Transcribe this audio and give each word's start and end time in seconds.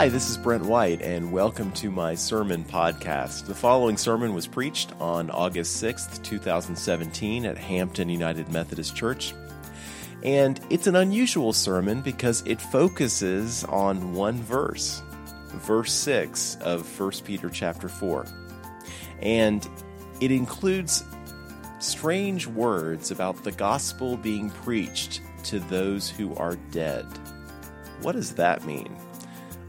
Hi, 0.00 0.08
this 0.08 0.30
is 0.30 0.38
Brent 0.38 0.64
White, 0.64 1.02
and 1.02 1.30
welcome 1.30 1.70
to 1.72 1.90
my 1.90 2.14
sermon 2.14 2.64
podcast. 2.64 3.44
The 3.44 3.54
following 3.54 3.98
sermon 3.98 4.32
was 4.32 4.46
preached 4.46 4.94
on 4.98 5.28
August 5.28 5.84
6th, 5.84 6.22
2017, 6.22 7.44
at 7.44 7.58
Hampton 7.58 8.08
United 8.08 8.50
Methodist 8.50 8.96
Church. 8.96 9.34
And 10.22 10.58
it's 10.70 10.86
an 10.86 10.96
unusual 10.96 11.52
sermon 11.52 12.00
because 12.00 12.42
it 12.46 12.62
focuses 12.62 13.62
on 13.64 14.14
one 14.14 14.40
verse, 14.42 15.02
verse 15.48 15.92
6 15.92 16.56
of 16.62 16.98
1 16.98 17.10
Peter 17.26 17.50
chapter 17.50 17.90
4. 17.90 18.24
And 19.20 19.68
it 20.22 20.32
includes 20.32 21.04
strange 21.78 22.46
words 22.46 23.10
about 23.10 23.44
the 23.44 23.52
gospel 23.52 24.16
being 24.16 24.48
preached 24.48 25.20
to 25.44 25.58
those 25.58 26.08
who 26.08 26.34
are 26.36 26.56
dead. 26.70 27.04
What 28.00 28.12
does 28.12 28.32
that 28.36 28.64
mean? 28.64 28.96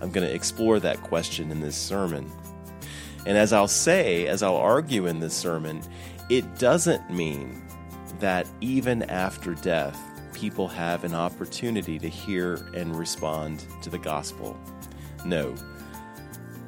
I'm 0.02 0.12
going 0.12 0.28
to 0.28 0.34
explore 0.34 0.80
that 0.80 1.02
question 1.02 1.52
in 1.52 1.62
this 1.62 1.76
sermon. 1.76 2.30
And 3.26 3.38
as 3.38 3.54
I'll 3.54 3.68
say, 3.68 4.28
as 4.28 4.42
I'll 4.42 4.58
argue 4.58 5.06
in 5.06 5.20
this 5.20 5.36
sermon, 5.36 5.82
it 6.30 6.58
doesn't 6.58 7.12
mean 7.12 7.62
that 8.20 8.48
even 8.62 9.04
after 9.04 9.54
death, 9.54 9.98
people 10.34 10.68
have 10.68 11.04
an 11.04 11.14
opportunity 11.14 12.00
to 12.00 12.10
hear 12.10 12.56
and 12.76 12.98
respond 12.98 13.64
to 13.84 13.90
the 13.90 14.00
gospel. 14.00 14.60
No, 15.24 15.54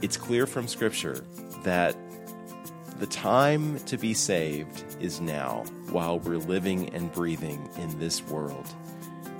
it's 0.01 0.17
clear 0.17 0.45
from 0.45 0.67
Scripture 0.67 1.23
that 1.63 1.95
the 2.99 3.07
time 3.07 3.79
to 3.85 3.97
be 3.97 4.13
saved 4.13 4.83
is 4.99 5.19
now 5.19 5.63
while 5.89 6.19
we're 6.19 6.37
living 6.37 6.93
and 6.93 7.11
breathing 7.11 7.67
in 7.79 7.97
this 7.99 8.21
world. 8.23 8.67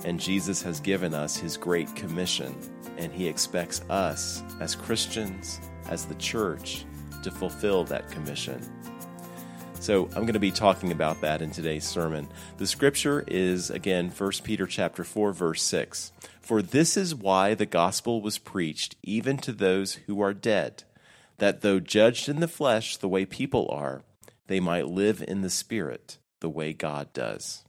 And 0.04 0.20
Jesus 0.20 0.64
has 0.64 0.80
given 0.80 1.14
us 1.14 1.38
his 1.38 1.58
great 1.58 1.96
commission 1.96 2.56
and 2.98 3.12
he 3.12 3.28
expects 3.28 3.82
us 3.90 4.44
as 4.60 4.76
Christians, 4.76 5.60
as 5.90 6.06
the 6.06 6.16
church, 6.16 6.86
to 7.24 7.32
fulfill 7.32 7.84
that 7.86 8.10
commission. 8.10 8.62
So 9.80 10.06
I'm 10.16 10.22
going 10.22 10.34
to 10.34 10.40
be 10.40 10.52
talking 10.52 10.92
about 10.92 11.20
that 11.22 11.42
in 11.42 11.52
today's 11.52 11.84
sermon. 11.84 12.30
The 12.58 12.68
scripture 12.68 13.24
is 13.28 13.70
again 13.70 14.10
1 14.10 14.32
Peter 14.44 14.66
chapter 14.66 15.04
4 15.04 15.34
verse 15.34 15.62
6. 15.62 16.14
For 16.40 16.62
this 16.62 16.96
is 16.96 17.14
why 17.14 17.54
the 17.54 17.66
gospel 17.66 18.22
was 18.22 18.38
preached 18.38 18.96
even 19.04 19.38
to 19.40 19.52
those 19.52 19.96
who 20.08 20.22
are 20.22 20.34
dead, 20.34 20.84
that 21.38 21.62
though 21.62 21.82
judged 21.82 22.30
in 22.30 22.40
the 22.40 22.48
flesh 22.48 22.96
the 22.96 23.10
way 23.10 23.26
people 23.26 23.68
are, 23.70 24.04
they 24.48 24.60
might 24.62 24.88
live 24.88 25.24
in 25.26 25.42
the 25.42 25.50
spirit 25.50 26.18
the 26.40 26.50
way 26.50 26.72
God 26.74 27.12
does. 27.12 27.66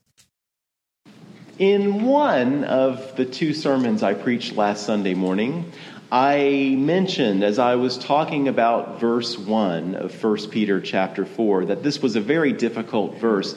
In 1.58 2.02
one 2.02 2.64
of 2.64 3.14
the 3.14 3.24
two 3.24 3.55
sermons 3.55 4.02
I 4.02 4.14
preached 4.14 4.56
last 4.56 4.84
Sunday 4.84 5.14
morning, 5.14 5.70
I 6.10 6.74
mentioned 6.77 7.44
as 7.44 7.60
I 7.60 7.77
was 7.77 7.97
talking 7.97 8.48
about 8.48 8.98
verse 8.98 9.38
1 9.38 9.94
of 9.94 10.25
1 10.25 10.50
Peter 10.50 10.80
chapter 10.80 11.25
4 11.25 11.66
that 11.66 11.84
this 11.84 12.02
was 12.02 12.16
a 12.16 12.20
very 12.20 12.52
difficult 12.52 13.19
verse, 13.19 13.55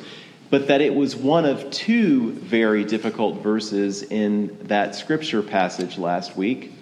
but 0.51 0.67
that 0.67 0.79
it 0.79 0.93
was 0.93 1.15
one 1.15 1.45
of 1.45 1.71
two 1.71 2.33
very 2.33 2.85
difficult 2.85 3.41
verses 3.41 4.03
in 4.03 4.55
that 4.65 4.93
scripture 4.93 5.41
passage 5.41 5.97
last 5.97 6.37
week. 6.37 6.73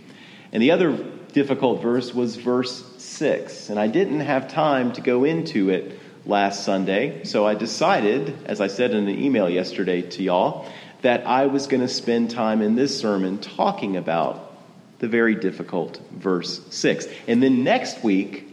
And 0.51 0.61
the 0.61 0.71
other 0.71 0.97
difficult 1.31 1.81
verse 1.81 2.13
was 2.13 2.35
verse 2.35 2.83
6. 2.97 3.69
And 3.69 3.79
I 3.79 3.87
didn't 3.87 4.19
have 4.19 4.49
time 4.49 4.91
to 4.91 4.99
go 4.99 5.23
into 5.23 5.69
it 5.69 5.97
last 6.25 6.63
Sunday, 6.63 7.23
so 7.23 7.45
I 7.45 7.55
decided, 7.55 8.35
as 8.45 8.61
I 8.61 8.67
said 8.67 8.91
in 8.91 9.07
an 9.07 9.23
email 9.23 9.49
yesterday 9.49 10.01
to 10.01 10.23
y'all, 10.23 10.67
that 11.01 11.27
I 11.27 11.45
was 11.47 11.67
going 11.67 11.81
to 11.81 11.87
spend 11.87 12.31
time 12.31 12.61
in 12.61 12.75
this 12.75 12.99
sermon 12.99 13.37
talking 13.37 13.95
about 13.95 14.53
the 14.99 15.07
very 15.07 15.35
difficult 15.35 16.01
verse 16.11 16.61
6. 16.73 17.07
And 17.27 17.43
then 17.43 17.63
next 17.63 18.03
week, 18.03 18.47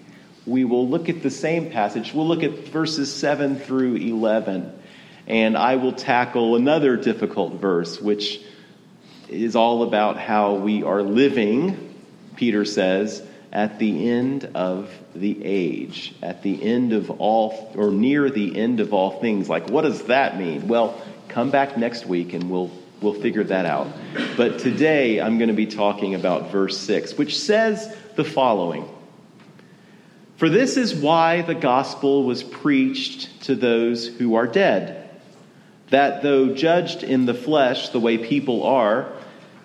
we 0.44 0.64
will 0.64 0.88
look 0.88 1.08
at 1.08 1.22
the 1.22 1.30
same 1.30 1.70
passage. 1.70 2.12
We'll 2.12 2.26
look 2.26 2.42
at 2.42 2.68
verses 2.68 3.14
7 3.14 3.58
through 3.58 3.96
11. 3.96 4.72
And 5.26 5.56
I 5.56 5.76
will 5.76 5.92
tackle 5.92 6.56
another 6.56 6.96
difficult 6.96 7.54
verse, 7.54 8.00
which 8.00 8.40
is 9.28 9.56
all 9.56 9.82
about 9.82 10.18
how 10.18 10.56
we 10.56 10.82
are 10.82 11.02
living, 11.02 11.94
Peter 12.36 12.64
says, 12.64 13.26
at 13.52 13.78
the 13.78 14.08
end 14.10 14.48
of 14.54 14.90
the 15.14 15.44
age, 15.44 16.14
at 16.22 16.42
the 16.42 16.62
end 16.62 16.94
of 16.94 17.10
all, 17.10 17.70
or 17.76 17.90
near 17.90 18.30
the 18.30 18.58
end 18.58 18.80
of 18.80 18.94
all 18.94 19.20
things. 19.20 19.48
Like, 19.48 19.68
what 19.68 19.82
does 19.82 20.04
that 20.04 20.38
mean? 20.38 20.68
Well, 20.68 21.00
come 21.28 21.50
back 21.50 21.76
next 21.76 22.06
week 22.06 22.32
and 22.32 22.50
we'll 22.50 22.70
we'll 23.02 23.14
figure 23.14 23.44
that 23.44 23.66
out. 23.66 23.88
But 24.36 24.60
today 24.60 25.20
I'm 25.20 25.36
going 25.36 25.48
to 25.48 25.54
be 25.54 25.66
talking 25.66 26.14
about 26.14 26.50
verse 26.52 26.78
6, 26.78 27.18
which 27.18 27.38
says 27.38 27.94
the 28.16 28.24
following 28.24 28.88
For 30.36 30.48
this 30.48 30.76
is 30.76 30.94
why 30.94 31.42
the 31.42 31.54
gospel 31.54 32.24
was 32.24 32.42
preached 32.42 33.42
to 33.42 33.54
those 33.54 34.06
who 34.06 34.36
are 34.36 34.46
dead, 34.46 35.10
that 35.90 36.22
though 36.22 36.54
judged 36.54 37.02
in 37.02 37.26
the 37.26 37.34
flesh 37.34 37.90
the 37.90 38.00
way 38.00 38.16
people 38.18 38.62
are, 38.62 39.12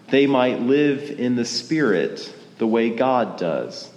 they 0.10 0.26
might 0.26 0.62
live 0.62 1.20
in 1.20 1.36
the 1.36 1.46
spirit 1.46 2.34
the 2.58 2.68
way 2.68 2.90
God 2.90 3.38
does. 3.38 3.90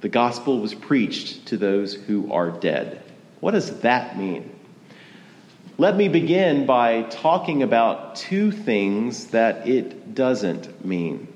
The 0.00 0.08
gospel 0.08 0.60
was 0.60 0.74
preached 0.74 1.46
to 1.46 1.56
those 1.56 1.94
who 1.94 2.32
are 2.32 2.50
dead. 2.50 3.02
What 3.40 3.52
does 3.52 3.80
that 3.80 4.18
mean? 4.18 4.50
Let 5.78 5.96
me 5.96 6.08
begin 6.08 6.66
by 6.66 7.02
talking 7.02 7.62
about 7.62 8.16
two 8.16 8.50
things 8.50 9.28
that 9.28 9.66
it 9.66 10.14
doesn't 10.14 10.84
mean. 10.84 11.26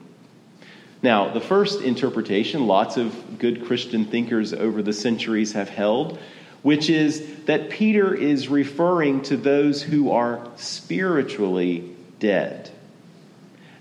Now, 1.02 1.30
the 1.32 1.40
first 1.40 1.82
interpretation, 1.82 2.66
lots 2.66 2.96
of 2.96 3.38
good 3.38 3.66
Christian 3.66 4.06
thinkers 4.06 4.52
over 4.52 4.82
the 4.82 4.92
centuries 4.92 5.52
have 5.52 5.68
held, 5.68 6.18
which 6.62 6.88
is 6.88 7.44
that 7.44 7.68
Peter 7.68 8.14
is 8.14 8.48
referring 8.48 9.20
to 9.22 9.36
those 9.36 9.82
who 9.82 10.10
are 10.10 10.46
spiritually 10.56 11.94
dead. 12.18 12.70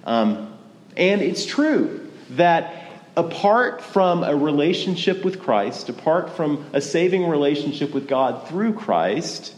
Um, 0.05 0.52
and 0.97 1.21
it's 1.21 1.45
true 1.45 2.09
that 2.31 2.83
apart 3.15 3.81
from 3.81 4.23
a 4.23 4.35
relationship 4.35 5.23
with 5.23 5.39
Christ, 5.39 5.89
apart 5.89 6.35
from 6.35 6.65
a 6.73 6.81
saving 6.81 7.27
relationship 7.27 7.93
with 7.93 8.07
God 8.07 8.47
through 8.47 8.73
Christ, 8.73 9.53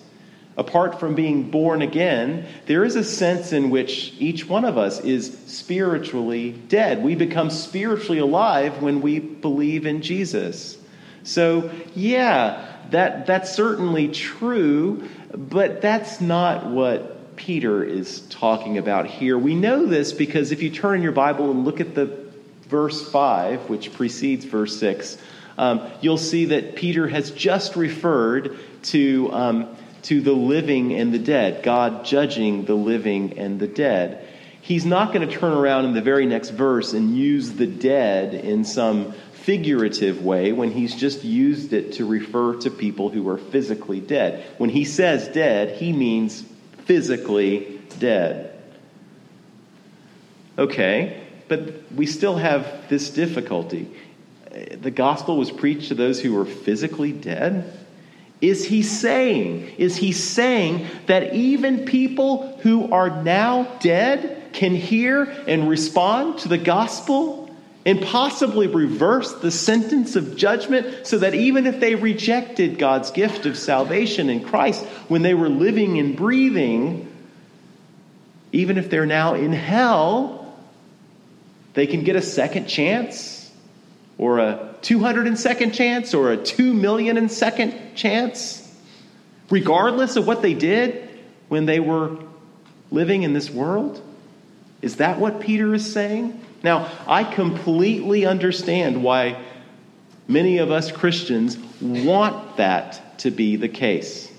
apart 0.57 0.99
from 0.99 1.15
being 1.15 1.51
born 1.51 1.81
again, 1.81 2.45
there 2.65 2.83
is 2.83 2.95
a 2.95 3.03
sense 3.03 3.53
in 3.53 3.69
which 3.69 4.13
each 4.19 4.47
one 4.47 4.65
of 4.65 4.77
us 4.77 4.99
is 5.01 5.37
spiritually 5.47 6.51
dead. 6.51 7.03
We 7.03 7.15
become 7.15 7.49
spiritually 7.49 8.19
alive 8.19 8.81
when 8.81 9.01
we 9.01 9.19
believe 9.19 9.85
in 9.85 10.01
Jesus. 10.01 10.77
So, 11.23 11.71
yeah, 11.95 12.73
that, 12.91 13.25
that's 13.25 13.53
certainly 13.53 14.09
true, 14.09 15.09
but 15.33 15.81
that's 15.81 16.21
not 16.21 16.67
what 16.67 17.14
Peter 17.35 17.83
is 17.83 18.21
talking 18.29 18.77
about 18.77 19.05
here. 19.05 19.37
We 19.37 19.55
know 19.55 19.85
this 19.85 20.13
because 20.13 20.51
if 20.51 20.61
you 20.61 20.69
turn 20.69 20.97
in 20.97 21.01
your 21.01 21.11
Bible 21.11 21.51
and 21.51 21.65
look 21.65 21.79
at 21.79 21.95
the 21.95 22.25
verse 22.67 23.09
5, 23.09 23.69
which 23.69 23.93
precedes 23.93 24.45
verse 24.45 24.79
6, 24.79 25.17
um, 25.57 25.89
you'll 26.01 26.17
see 26.17 26.45
that 26.45 26.75
Peter 26.75 27.07
has 27.07 27.31
just 27.31 27.75
referred 27.75 28.57
to. 28.83 29.31
Um, 29.31 29.77
to 30.05 30.21
the 30.21 30.33
living 30.33 30.93
and 30.93 31.11
the 31.11 31.19
dead, 31.19 31.63
God 31.63 32.05
judging 32.05 32.65
the 32.65 32.75
living 32.75 33.39
and 33.39 33.59
the 33.59 33.67
dead. 33.67 34.27
He's 34.61 34.85
not 34.85 35.11
going 35.13 35.27
to 35.27 35.35
turn 35.35 35.53
around 35.53 35.85
in 35.85 35.93
the 35.93 36.01
very 36.01 36.27
next 36.27 36.51
verse 36.51 36.93
and 36.93 37.17
use 37.17 37.53
the 37.53 37.65
dead 37.65 38.35
in 38.35 38.63
some 38.65 39.13
figurative 39.33 40.23
way 40.23 40.51
when 40.51 40.71
he's 40.71 40.95
just 40.95 41.23
used 41.23 41.73
it 41.73 41.93
to 41.93 42.05
refer 42.05 42.55
to 42.57 42.69
people 42.69 43.09
who 43.09 43.27
are 43.29 43.37
physically 43.37 43.99
dead. 43.99 44.45
When 44.59 44.69
he 44.69 44.85
says 44.85 45.27
dead, 45.27 45.77
he 45.77 45.91
means 45.91 46.43
physically 46.85 47.81
dead. 47.99 48.51
Okay, 50.57 51.21
but 51.47 51.91
we 51.93 52.05
still 52.05 52.37
have 52.37 52.87
this 52.89 53.09
difficulty. 53.09 53.91
The 54.71 54.91
gospel 54.91 55.37
was 55.37 55.51
preached 55.51 55.89
to 55.89 55.95
those 55.95 56.21
who 56.21 56.33
were 56.33 56.45
physically 56.45 57.11
dead 57.11 57.71
is 58.41 58.65
he 58.65 58.83
saying? 58.83 59.73
Is 59.77 59.95
he 59.95 60.11
saying 60.11 60.87
that 61.07 61.33
even 61.33 61.85
people 61.85 62.57
who 62.61 62.91
are 62.91 63.23
now 63.23 63.63
dead 63.79 64.53
can 64.53 64.75
hear 64.75 65.23
and 65.47 65.69
respond 65.69 66.39
to 66.39 66.49
the 66.49 66.57
gospel 66.57 67.44
and 67.85 68.01
possibly 68.01 68.67
reverse 68.67 69.31
the 69.33 69.51
sentence 69.51 70.15
of 70.15 70.35
judgment 70.35 71.05
so 71.05 71.19
that 71.19 71.35
even 71.35 71.67
if 71.67 71.79
they 71.79 71.95
rejected 71.95 72.79
God's 72.79 73.11
gift 73.11 73.45
of 73.45 73.57
salvation 73.57 74.29
in 74.29 74.43
Christ 74.43 74.83
when 75.07 75.21
they 75.21 75.33
were 75.33 75.49
living 75.49 75.99
and 75.99 76.15
breathing, 76.15 77.11
even 78.51 78.77
if 78.77 78.89
they're 78.89 79.05
now 79.05 79.35
in 79.35 79.53
hell, 79.53 80.57
they 81.73 81.85
can 81.85 82.03
get 82.03 82.15
a 82.15 82.21
second 82.21 82.67
chance? 82.67 83.45
or 84.17 84.39
a 84.39 84.75
202nd 84.81 85.73
chance 85.73 86.13
or 86.13 86.31
a 86.31 86.37
2 86.37 86.73
million 86.73 87.17
and 87.17 87.31
second 87.31 87.95
chance, 87.95 88.61
regardless 89.49 90.15
of 90.15 90.25
what 90.25 90.41
they 90.41 90.53
did 90.53 91.09
when 91.49 91.65
they 91.65 91.79
were 91.79 92.17
living 92.91 93.23
in 93.23 93.33
this 93.33 93.49
world? 93.49 94.01
Is 94.81 94.97
that 94.97 95.19
what 95.19 95.39
Peter 95.39 95.73
is 95.73 95.91
saying? 95.91 96.41
Now, 96.65 96.89
I 97.05 97.23
completely 97.23 98.25
understand 98.25 99.03
why 99.03 99.39
many 100.27 100.57
of 100.57 100.71
us 100.71 100.91
Christians 100.91 101.59
want 101.79 102.57
that 102.57 103.19
to 103.19 103.29
be 103.29 103.55
the 103.55 103.69
case. 103.69 104.31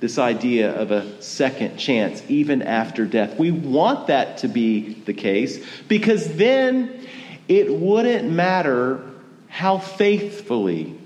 This 0.00 0.18
idea 0.18 0.74
of 0.74 0.90
a 0.90 1.22
second 1.22 1.76
chance, 1.76 2.20
even 2.28 2.62
after 2.62 3.06
death. 3.06 3.38
We 3.38 3.52
want 3.52 4.08
that 4.08 4.38
to 4.38 4.48
be 4.48 4.94
the 4.94 5.14
case 5.14 5.64
because 5.86 6.34
then 6.34 7.06
it 7.46 7.72
wouldn't 7.72 8.28
matter 8.28 9.00
how 9.46 9.78
faithfully 9.78 10.98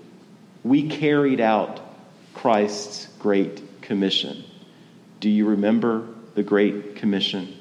we 0.64 0.88
carried 0.88 1.42
out 1.42 1.80
Christ's 2.32 3.08
Great 3.18 3.82
Commission. 3.82 4.42
Do 5.20 5.28
you 5.28 5.48
remember 5.48 6.08
the 6.34 6.42
Great 6.42 6.96
Commission? 6.96 7.57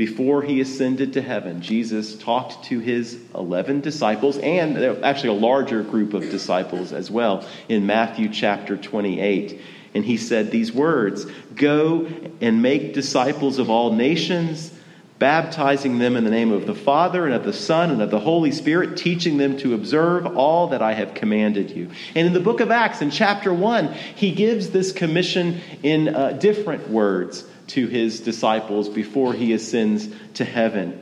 Before 0.00 0.40
he 0.40 0.62
ascended 0.62 1.12
to 1.12 1.20
heaven, 1.20 1.60
Jesus 1.60 2.16
talked 2.16 2.64
to 2.68 2.78
his 2.78 3.20
11 3.34 3.82
disciples 3.82 4.38
and 4.38 4.78
actually 5.04 5.28
a 5.28 5.32
larger 5.34 5.82
group 5.82 6.14
of 6.14 6.22
disciples 6.30 6.94
as 6.94 7.10
well 7.10 7.46
in 7.68 7.84
Matthew 7.84 8.30
chapter 8.30 8.78
28. 8.78 9.60
And 9.92 10.02
he 10.02 10.16
said 10.16 10.50
these 10.50 10.72
words 10.72 11.26
Go 11.54 12.08
and 12.40 12.62
make 12.62 12.94
disciples 12.94 13.58
of 13.58 13.68
all 13.68 13.92
nations 13.92 14.72
baptizing 15.18 15.98
them 15.98 16.16
in 16.16 16.24
the 16.24 16.30
name 16.30 16.50
of 16.50 16.66
the 16.66 16.74
Father 16.74 17.26
and 17.26 17.34
of 17.34 17.44
the 17.44 17.52
Son 17.52 17.90
and 17.90 18.00
of 18.00 18.10
the 18.10 18.20
Holy 18.20 18.52
Spirit, 18.52 18.96
teaching 18.96 19.36
them 19.36 19.58
to 19.58 19.74
observe 19.74 20.34
all 20.34 20.68
that 20.68 20.80
I 20.80 20.94
have 20.94 21.12
commanded 21.12 21.72
you. 21.72 21.90
And 22.14 22.26
in 22.26 22.32
the 22.32 22.40
book 22.40 22.60
of 22.60 22.70
Acts, 22.70 23.02
in 23.02 23.10
chapter 23.10 23.52
1, 23.52 23.92
he 23.92 24.32
gives 24.32 24.70
this 24.70 24.92
commission 24.92 25.60
in 25.82 26.14
uh, 26.14 26.32
different 26.32 26.88
words 26.88 27.44
to 27.70 27.86
his 27.86 28.20
disciples 28.20 28.88
before 28.88 29.32
he 29.32 29.52
ascends 29.52 30.08
to 30.34 30.44
heaven. 30.44 31.00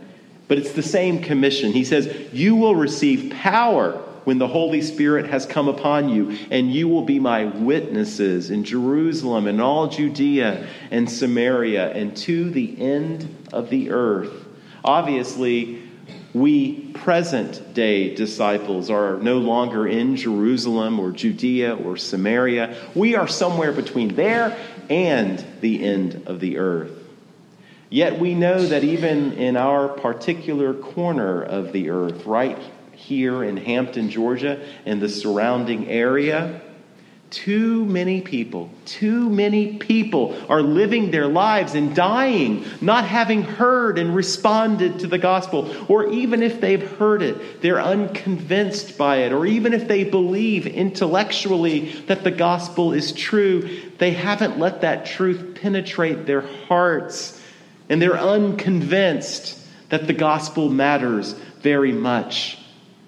But 0.48 0.58
it's 0.58 0.72
the 0.72 0.82
same 0.82 1.22
commission. 1.22 1.72
He 1.72 1.84
says, 1.84 2.14
You 2.32 2.56
will 2.56 2.74
receive 2.74 3.32
power 3.32 3.92
when 4.24 4.38
the 4.38 4.46
Holy 4.46 4.82
Spirit 4.82 5.26
has 5.26 5.46
come 5.46 5.68
upon 5.68 6.10
you, 6.10 6.36
and 6.50 6.70
you 6.72 6.88
will 6.88 7.04
be 7.04 7.18
my 7.18 7.44
witnesses 7.44 8.50
in 8.50 8.64
Jerusalem 8.64 9.46
and 9.46 9.60
all 9.60 9.88
Judea 9.88 10.66
and 10.90 11.10
Samaria 11.10 11.92
and 11.92 12.16
to 12.18 12.50
the 12.50 12.78
end 12.80 13.48
of 13.52 13.70
the 13.70 13.90
earth. 13.90 14.46
Obviously, 14.84 15.82
we 16.34 16.92
present 16.92 17.72
day 17.72 18.14
disciples 18.14 18.90
are 18.90 19.16
no 19.16 19.38
longer 19.38 19.86
in 19.86 20.16
Jerusalem 20.16 21.00
or 21.00 21.10
Judea 21.10 21.74
or 21.74 21.96
Samaria. 21.96 22.76
We 22.94 23.16
are 23.16 23.28
somewhere 23.28 23.72
between 23.72 24.14
there 24.14 24.58
and 24.90 25.44
the 25.60 25.84
end 25.84 26.24
of 26.26 26.40
the 26.40 26.58
earth. 26.58 26.92
Yet 27.90 28.18
we 28.18 28.34
know 28.34 28.66
that 28.66 28.84
even 28.84 29.32
in 29.32 29.56
our 29.56 29.88
particular 29.88 30.74
corner 30.74 31.42
of 31.42 31.72
the 31.72 31.90
earth, 31.90 32.26
right 32.26 32.58
here 32.92 33.42
in 33.42 33.56
Hampton, 33.56 34.10
Georgia, 34.10 34.62
and 34.84 35.00
the 35.00 35.08
surrounding 35.08 35.88
area. 35.88 36.60
Too 37.30 37.84
many 37.84 38.22
people, 38.22 38.70
too 38.86 39.28
many 39.28 39.76
people 39.76 40.34
are 40.48 40.62
living 40.62 41.10
their 41.10 41.26
lives 41.26 41.74
and 41.74 41.94
dying, 41.94 42.64
not 42.80 43.04
having 43.04 43.42
heard 43.42 43.98
and 43.98 44.14
responded 44.14 45.00
to 45.00 45.06
the 45.06 45.18
gospel. 45.18 45.74
Or 45.88 46.10
even 46.10 46.42
if 46.42 46.60
they've 46.60 46.90
heard 46.96 47.20
it, 47.20 47.60
they're 47.60 47.82
unconvinced 47.82 48.96
by 48.96 49.18
it. 49.18 49.32
Or 49.32 49.44
even 49.44 49.74
if 49.74 49.88
they 49.88 50.04
believe 50.04 50.66
intellectually 50.66 51.92
that 52.06 52.24
the 52.24 52.30
gospel 52.30 52.94
is 52.94 53.12
true, 53.12 53.82
they 53.98 54.12
haven't 54.12 54.58
let 54.58 54.80
that 54.80 55.04
truth 55.04 55.58
penetrate 55.60 56.24
their 56.24 56.40
hearts. 56.40 57.38
And 57.90 58.00
they're 58.00 58.18
unconvinced 58.18 59.58
that 59.90 60.06
the 60.06 60.14
gospel 60.14 60.70
matters 60.70 61.32
very 61.60 61.92
much 61.92 62.57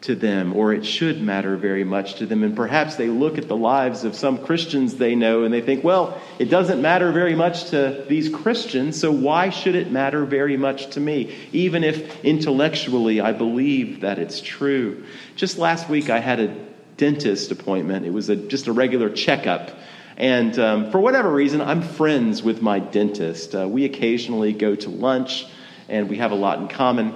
to 0.02 0.14
them, 0.14 0.56
or 0.56 0.72
it 0.72 0.84
should 0.84 1.20
matter 1.20 1.56
very 1.56 1.84
much 1.84 2.14
to 2.14 2.26
them. 2.26 2.42
And 2.42 2.56
perhaps 2.56 2.96
they 2.96 3.08
look 3.08 3.36
at 3.36 3.48
the 3.48 3.56
lives 3.56 4.04
of 4.04 4.14
some 4.14 4.38
Christians 4.38 4.94
they 4.94 5.14
know 5.14 5.44
and 5.44 5.52
they 5.52 5.60
think, 5.60 5.84
well, 5.84 6.20
it 6.38 6.46
doesn't 6.46 6.80
matter 6.80 7.12
very 7.12 7.34
much 7.34 7.70
to 7.70 8.06
these 8.08 8.30
Christians, 8.30 8.98
so 8.98 9.12
why 9.12 9.50
should 9.50 9.74
it 9.74 9.92
matter 9.92 10.24
very 10.24 10.56
much 10.56 10.90
to 10.90 11.00
me? 11.00 11.34
Even 11.52 11.84
if 11.84 12.24
intellectually 12.24 13.20
I 13.20 13.32
believe 13.32 14.00
that 14.00 14.18
it's 14.18 14.40
true. 14.40 15.04
Just 15.36 15.58
last 15.58 15.88
week 15.90 16.08
I 16.08 16.18
had 16.18 16.40
a 16.40 16.56
dentist 16.96 17.50
appointment, 17.50 18.06
it 18.06 18.12
was 18.12 18.30
a, 18.30 18.36
just 18.36 18.68
a 18.68 18.72
regular 18.72 19.10
checkup. 19.10 19.70
And 20.16 20.58
um, 20.58 20.90
for 20.90 21.00
whatever 21.00 21.30
reason, 21.30 21.62
I'm 21.62 21.80
friends 21.80 22.42
with 22.42 22.60
my 22.60 22.78
dentist. 22.78 23.54
Uh, 23.54 23.66
we 23.66 23.86
occasionally 23.86 24.52
go 24.52 24.74
to 24.74 24.90
lunch, 24.90 25.46
and 25.88 26.10
we 26.10 26.18
have 26.18 26.30
a 26.30 26.34
lot 26.34 26.58
in 26.58 26.68
common. 26.68 27.14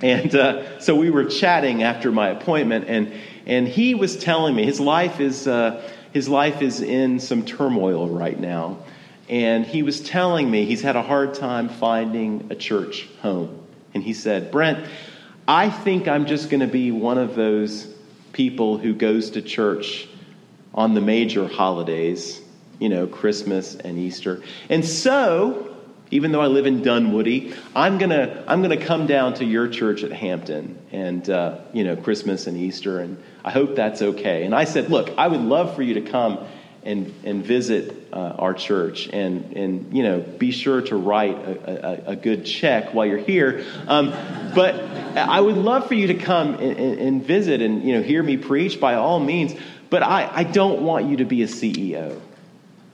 And 0.00 0.34
uh, 0.34 0.78
so 0.80 0.94
we 0.94 1.10
were 1.10 1.24
chatting 1.24 1.82
after 1.82 2.12
my 2.12 2.28
appointment, 2.28 2.86
and, 2.88 3.12
and 3.46 3.66
he 3.66 3.94
was 3.94 4.16
telling 4.16 4.54
me 4.54 4.64
his 4.64 4.78
life, 4.80 5.20
is, 5.20 5.48
uh, 5.48 5.82
his 6.12 6.28
life 6.28 6.62
is 6.62 6.80
in 6.80 7.20
some 7.20 7.44
turmoil 7.44 8.08
right 8.08 8.38
now. 8.38 8.78
And 9.28 9.66
he 9.66 9.82
was 9.82 10.00
telling 10.00 10.50
me 10.50 10.64
he's 10.64 10.82
had 10.82 10.96
a 10.96 11.02
hard 11.02 11.34
time 11.34 11.68
finding 11.68 12.46
a 12.50 12.54
church 12.54 13.08
home. 13.20 13.66
And 13.92 14.02
he 14.02 14.14
said, 14.14 14.50
Brent, 14.50 14.88
I 15.46 15.70
think 15.70 16.08
I'm 16.08 16.26
just 16.26 16.50
going 16.50 16.60
to 16.60 16.66
be 16.66 16.90
one 16.92 17.18
of 17.18 17.34
those 17.34 17.92
people 18.32 18.78
who 18.78 18.94
goes 18.94 19.30
to 19.30 19.42
church 19.42 20.08
on 20.74 20.94
the 20.94 21.00
major 21.00 21.48
holidays, 21.48 22.40
you 22.78 22.88
know, 22.88 23.06
Christmas 23.06 23.74
and 23.74 23.98
Easter. 23.98 24.42
And 24.68 24.84
so 24.84 25.67
even 26.10 26.32
though 26.32 26.40
I 26.40 26.46
live 26.46 26.66
in 26.66 26.82
Dunwoody, 26.82 27.54
I'm 27.74 27.98
gonna 27.98 28.44
I'm 28.46 28.62
gonna 28.62 28.82
come 28.82 29.06
down 29.06 29.34
to 29.34 29.44
your 29.44 29.68
church 29.68 30.02
at 30.02 30.12
Hampton 30.12 30.78
and 30.90 31.28
uh, 31.28 31.58
you 31.72 31.84
know 31.84 31.96
Christmas 31.96 32.46
and 32.46 32.56
Easter, 32.56 33.00
and 33.00 33.22
I 33.44 33.50
hope 33.50 33.76
that's 33.76 34.02
okay. 34.02 34.44
And 34.44 34.54
I 34.54 34.64
said, 34.64 34.90
look, 34.90 35.10
I 35.18 35.28
would 35.28 35.40
love 35.40 35.76
for 35.76 35.82
you 35.82 35.94
to 35.94 36.02
come 36.02 36.38
and 36.82 37.12
and 37.24 37.44
visit 37.44 38.08
uh, 38.12 38.16
our 38.38 38.54
church, 38.54 39.08
and 39.08 39.52
and 39.56 39.96
you 39.96 40.02
know 40.02 40.20
be 40.20 40.50
sure 40.50 40.80
to 40.82 40.96
write 40.96 41.36
a, 41.36 42.08
a, 42.08 42.12
a 42.12 42.16
good 42.16 42.46
check 42.46 42.94
while 42.94 43.06
you're 43.06 43.18
here. 43.18 43.64
Um, 43.86 44.10
but 44.54 44.74
I 45.16 45.40
would 45.40 45.56
love 45.56 45.88
for 45.88 45.94
you 45.94 46.06
to 46.08 46.14
come 46.14 46.54
and, 46.54 46.78
and, 46.78 46.98
and 47.00 47.24
visit 47.24 47.60
and 47.60 47.82
you 47.82 47.94
know 47.94 48.02
hear 48.02 48.22
me 48.22 48.36
preach 48.36 48.80
by 48.80 48.94
all 48.94 49.20
means. 49.20 49.54
But 49.90 50.02
I, 50.02 50.30
I 50.32 50.44
don't 50.44 50.82
want 50.82 51.06
you 51.06 51.18
to 51.18 51.24
be 51.24 51.42
a 51.42 51.46
CEO. 51.46 52.20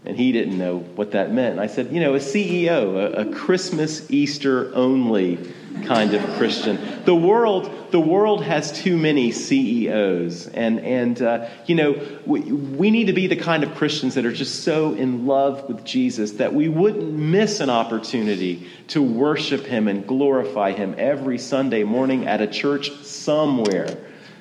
And 0.07 0.19
he 0.19 0.33
didn't 0.33 0.59
know 0.59 0.79
what 0.79 1.13
that 1.13 1.33
meant. 1.33 1.53
And 1.53 1.61
I 1.61 1.67
said, 1.67 1.91
you 1.91 1.99
know, 1.99 2.15
a 2.15 2.19
CEO, 2.19 2.95
a, 2.95 3.23
a, 3.23 3.33
Christmas, 3.33 4.11
Easter 4.11 4.71
only 4.75 5.39
kind 5.87 6.13
of 6.13 6.23
Christian. 6.37 6.79
The 7.07 7.15
world, 7.15 7.91
the 7.91 8.01
world 8.01 8.45
has 8.45 8.71
too 8.71 8.99
many 8.99 9.33
CEOs. 9.33 10.49
And, 10.49 10.81
and 10.81 11.23
uh, 11.23 11.49
you 11.65 11.75
know, 11.75 12.19
we, 12.27 12.41
we 12.41 12.91
need 12.91 13.07
to 13.07 13.15
be 13.15 13.29
the 13.29 13.37
kind 13.37 13.65
of 13.65 13.75
Christians 13.77 14.15
that 14.17 14.27
are 14.27 14.33
just 14.33 14.63
so 14.63 14.93
in 14.93 15.27
love 15.27 15.67
with 15.71 15.85
Jesus 15.85 16.33
that 16.33 16.53
we 16.53 16.69
wouldn't 16.69 17.11
miss 17.15 17.61
an 17.61 17.71
opportunity 17.71 18.69
to 18.89 19.03
worship 19.03 19.65
him 19.65 19.89
and 19.89 20.07
glorify 20.07 20.73
him 20.73 20.95
every 20.99 21.39
Sunday 21.39 21.83
morning 21.83 22.27
at 22.27 22.43
a 22.43 22.47
church 22.47 22.93
somewhere. 23.05 23.97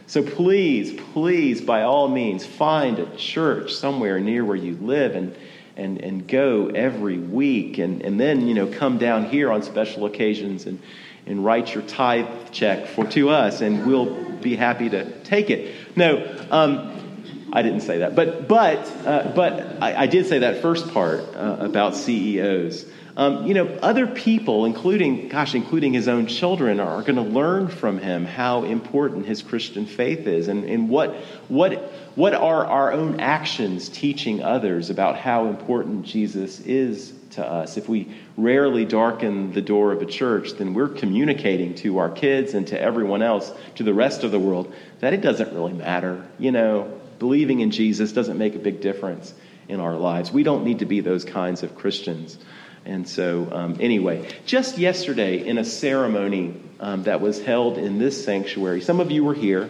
So 0.07 0.21
please, 0.21 0.99
please, 1.13 1.61
by 1.61 1.83
all 1.83 2.09
means, 2.09 2.45
find 2.45 2.99
a 2.99 3.15
church 3.15 3.73
somewhere 3.73 4.19
near 4.19 4.43
where 4.43 4.57
you 4.57 4.75
live 4.75 5.15
and 5.15 5.33
and, 5.77 6.01
and 6.01 6.27
go 6.27 6.67
every 6.67 7.17
week 7.17 7.77
and, 7.77 8.01
and 8.01 8.19
then, 8.19 8.47
you 8.47 8.53
know, 8.53 8.67
come 8.67 8.97
down 8.97 9.25
here 9.25 9.51
on 9.51 9.63
special 9.63 10.05
occasions 10.05 10.65
and, 10.65 10.79
and 11.25 11.43
write 11.43 11.73
your 11.73 11.83
tithe 11.83 12.27
check 12.51 12.87
for, 12.87 13.05
to 13.07 13.29
us 13.29 13.61
and 13.61 13.85
we'll 13.85 14.13
be 14.41 14.55
happy 14.55 14.89
to 14.89 15.09
take 15.23 15.49
it. 15.49 15.73
No, 15.95 16.45
um, 16.51 17.49
I 17.53 17.61
didn't 17.61 17.81
say 17.81 17.99
that. 17.99 18.15
But, 18.15 18.47
but, 18.47 18.79
uh, 19.05 19.31
but 19.35 19.81
I, 19.81 20.03
I, 20.03 20.07
did 20.07 20.25
say 20.25 20.39
that 20.39 20.61
first 20.61 20.91
part 20.91 21.21
uh, 21.35 21.57
about 21.59 21.95
CEOs. 21.95 22.85
Um, 23.15 23.45
you 23.45 23.53
know, 23.53 23.67
other 23.81 24.07
people, 24.07 24.65
including, 24.65 25.29
gosh, 25.29 25.53
including 25.53 25.93
his 25.93 26.07
own 26.07 26.25
children, 26.25 26.79
are 26.79 27.01
going 27.01 27.15
to 27.15 27.21
learn 27.21 27.67
from 27.67 27.99
him 27.99 28.25
how 28.25 28.63
important 28.63 29.25
his 29.27 29.43
Christian 29.43 29.85
faith 29.85 30.25
is 30.25 30.47
and, 30.47 30.63
and 30.63 30.89
what, 30.89 31.13
what 31.47 31.93
what 32.15 32.35
are 32.35 32.63
our 32.65 32.91
own 32.91 33.19
actions 33.19 33.89
teaching 33.89 34.43
others 34.43 34.91
about 34.91 35.17
how 35.17 35.47
important 35.47 36.05
Jesus 36.05 36.59
is 36.59 37.11
to 37.31 37.43
us? 37.43 37.75
If 37.75 37.89
we 37.89 38.15
rarely 38.37 38.85
darken 38.85 39.51
the 39.51 39.63
door 39.63 39.91
of 39.91 40.03
a 40.03 40.05
church, 40.05 40.51
then 40.53 40.75
we're 40.75 40.89
communicating 40.89 41.73
to 41.75 41.97
our 41.97 42.11
kids 42.11 42.53
and 42.53 42.67
to 42.67 42.79
everyone 42.79 43.23
else, 43.23 43.51
to 43.75 43.83
the 43.83 43.95
rest 43.95 44.23
of 44.23 44.29
the 44.29 44.37
world, 44.37 44.71
that 44.99 45.13
it 45.13 45.21
doesn't 45.21 45.53
really 45.53 45.73
matter. 45.73 46.23
You 46.37 46.51
know, 46.51 46.99
believing 47.17 47.61
in 47.61 47.71
Jesus 47.71 48.11
doesn't 48.11 48.37
make 48.37 48.53
a 48.53 48.59
big 48.59 48.79
difference 48.79 49.33
in 49.67 49.79
our 49.79 49.95
lives. 49.95 50.31
We 50.31 50.43
don't 50.43 50.63
need 50.63 50.79
to 50.79 50.85
be 50.85 50.99
those 50.99 51.25
kinds 51.25 51.63
of 51.63 51.75
Christians. 51.75 52.37
And 52.85 53.07
so, 53.07 53.47
um, 53.51 53.77
anyway, 53.79 54.29
just 54.45 54.77
yesterday 54.77 55.45
in 55.45 55.57
a 55.57 55.63
ceremony 55.63 56.59
um, 56.79 57.03
that 57.03 57.21
was 57.21 57.41
held 57.41 57.77
in 57.77 57.97
this 57.97 58.23
sanctuary, 58.23 58.81
some 58.81 58.99
of 58.99 59.09
you 59.09 59.23
were 59.23 59.33
here. 59.33 59.69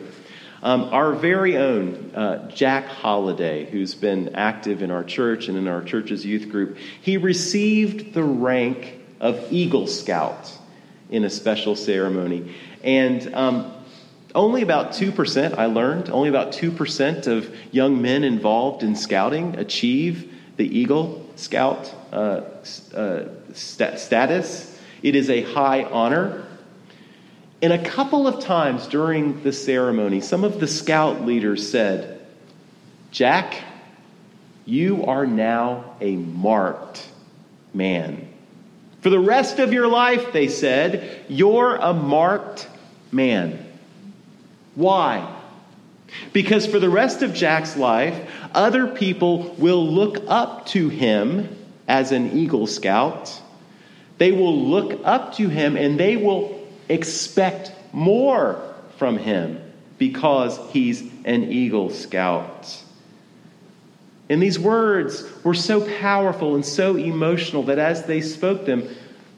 Um, 0.63 0.93
our 0.93 1.13
very 1.13 1.58
own 1.58 2.12
uh, 2.15 2.50
Jack 2.50 2.86
Holliday, 2.86 3.70
who's 3.70 3.96
been 3.96 4.34
active 4.36 4.82
in 4.82 4.91
our 4.91 5.03
church 5.03 5.50
and 5.50 5.58
in 5.58 5.67
our 5.67 5.84
church's 5.84 6.25
youth 6.25 6.50
group, 6.50 6.77
he 7.01 7.17
received 7.17 8.13
the 8.13 8.24
rank 8.24 9.00
of 9.20 9.51
Eagle 9.51 9.88
Scout 9.88 10.51
in 11.10 11.25
a 11.25 11.29
special 11.29 11.75
ceremony. 11.75 12.55
And 12.82 13.36
um, 13.36 13.74
only 14.34 14.62
about 14.62 14.93
2%, 14.93 15.58
I 15.58 15.65
learned, 15.65 16.10
only 16.10 16.29
about 16.29 16.53
2% 16.53 17.27
of 17.27 17.55
young 17.72 18.01
men 18.01 18.24
involved 18.24 18.84
in 18.84 18.96
scouting 18.96 19.60
achieve 19.60 20.33
the 20.57 20.79
Eagle 20.79 21.27
Scout 21.36 21.93
uh, 22.12 22.41
uh, 22.95 23.27
st- 23.53 24.00
status. 24.00 24.79
It 25.01 25.15
is 25.15 25.29
a 25.29 25.41
high 25.41 25.83
honor. 25.83 26.45
And 27.62 27.74
a 27.74 27.83
couple 27.83 28.27
of 28.27 28.43
times 28.43 28.88
during 28.88 29.41
the 29.43 29.53
ceremony, 29.53 30.22
some 30.22 30.43
of 30.43 30.60
the 30.60 30.67
scout 30.67 31.25
leaders 31.25 31.69
said, 31.69 32.19
Jack, 33.12 33.62
you 34.65 35.05
are 35.05 35.25
now 35.25 35.95
a 36.01 36.15
marked 36.15 37.07
man. 37.74 38.29
For 39.01 39.10
the 39.10 39.19
rest 39.19 39.60
of 39.60 39.74
your 39.74 39.88
life, 39.88 40.31
they 40.33 40.48
said, 40.48 41.25
you're 41.27 41.75
a 41.75 41.93
marked 41.93 42.67
man. 43.12 43.65
Why? 44.75 45.42
Because 46.32 46.65
for 46.65 46.79
the 46.79 46.89
rest 46.89 47.22
of 47.22 47.34
Jack's 47.34 47.77
life, 47.77 48.29
other 48.53 48.88
people 48.88 49.55
will 49.58 49.86
look 49.86 50.24
up 50.27 50.65
to 50.67 50.89
him 50.89 51.55
as 51.88 52.12
an 52.12 52.38
Eagle 52.38 52.67
Scout. 52.67 53.41
They 54.17 54.32
will 54.32 54.67
look 54.70 55.01
up 55.03 55.36
to 55.36 55.50
him 55.50 55.75
and 55.75 56.00
they 56.00 56.17
will 56.17 56.67
expect 56.89 57.72
more 57.91 58.62
from 58.98 59.17
him 59.17 59.60
because 59.98 60.60
he's 60.72 61.01
an 61.25 61.51
Eagle 61.51 61.89
Scout. 61.89 62.84
And 64.29 64.41
these 64.41 64.58
words 64.58 65.24
were 65.43 65.53
so 65.53 65.88
powerful 66.00 66.55
and 66.55 66.65
so 66.65 66.96
emotional 66.96 67.63
that 67.63 67.79
as 67.79 68.05
they 68.05 68.22
spoke 68.22 68.65
them, 68.65 68.88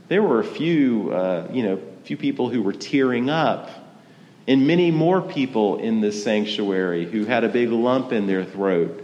there 0.07 0.21
were 0.21 0.39
a 0.39 0.45
few, 0.45 1.11
uh, 1.11 1.47
you 1.51 1.63
know, 1.63 1.81
few 2.03 2.17
people 2.17 2.49
who 2.49 2.61
were 2.61 2.73
tearing 2.73 3.29
up, 3.29 3.69
and 4.47 4.67
many 4.67 4.91
more 4.91 5.21
people 5.21 5.79
in 5.79 6.01
this 6.01 6.23
sanctuary 6.23 7.05
who 7.05 7.25
had 7.25 7.43
a 7.43 7.49
big 7.49 7.69
lump 7.69 8.11
in 8.11 8.27
their 8.27 8.45
throat 8.45 9.03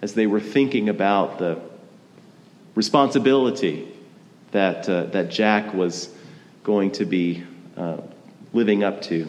as 0.00 0.14
they 0.14 0.26
were 0.26 0.40
thinking 0.40 0.88
about 0.88 1.38
the 1.38 1.60
responsibility 2.74 3.88
that 4.52 4.88
uh, 4.88 5.04
that 5.06 5.30
Jack 5.30 5.74
was 5.74 6.14
going 6.62 6.90
to 6.92 7.04
be 7.04 7.42
uh, 7.76 7.98
living 8.52 8.84
up 8.84 9.02
to. 9.02 9.28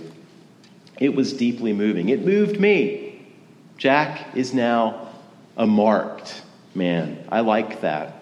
It 0.99 1.15
was 1.15 1.33
deeply 1.33 1.73
moving. 1.73 2.09
It 2.09 2.25
moved 2.25 2.59
me. 2.59 3.27
Jack 3.77 4.35
is 4.35 4.53
now 4.53 5.09
a 5.57 5.65
marked 5.65 6.41
man. 6.75 7.25
I 7.29 7.39
like 7.39 7.81
that. 7.81 8.15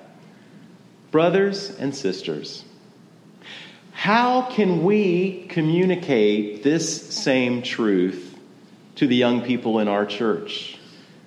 Brothers 1.12 1.72
and 1.72 1.96
sisters, 1.96 2.64
how 3.98 4.44
can 4.44 4.84
we 4.84 5.48
communicate 5.50 6.62
this 6.62 7.16
same 7.16 7.64
truth 7.64 8.38
to 8.94 9.08
the 9.08 9.16
young 9.16 9.42
people 9.42 9.80
in 9.80 9.88
our 9.88 10.06
church, 10.06 10.78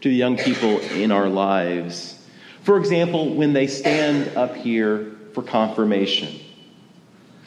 to 0.03 0.09
the 0.09 0.15
young 0.15 0.37
people 0.37 0.79
in 0.79 1.11
our 1.11 1.29
lives? 1.29 2.17
For 2.63 2.79
example, 2.79 3.35
when 3.35 3.55
they 3.55 3.67
stand 3.67 4.37
up 4.37 4.55
here 4.55 5.11
for 5.33 5.43
confirmation. 5.43 6.39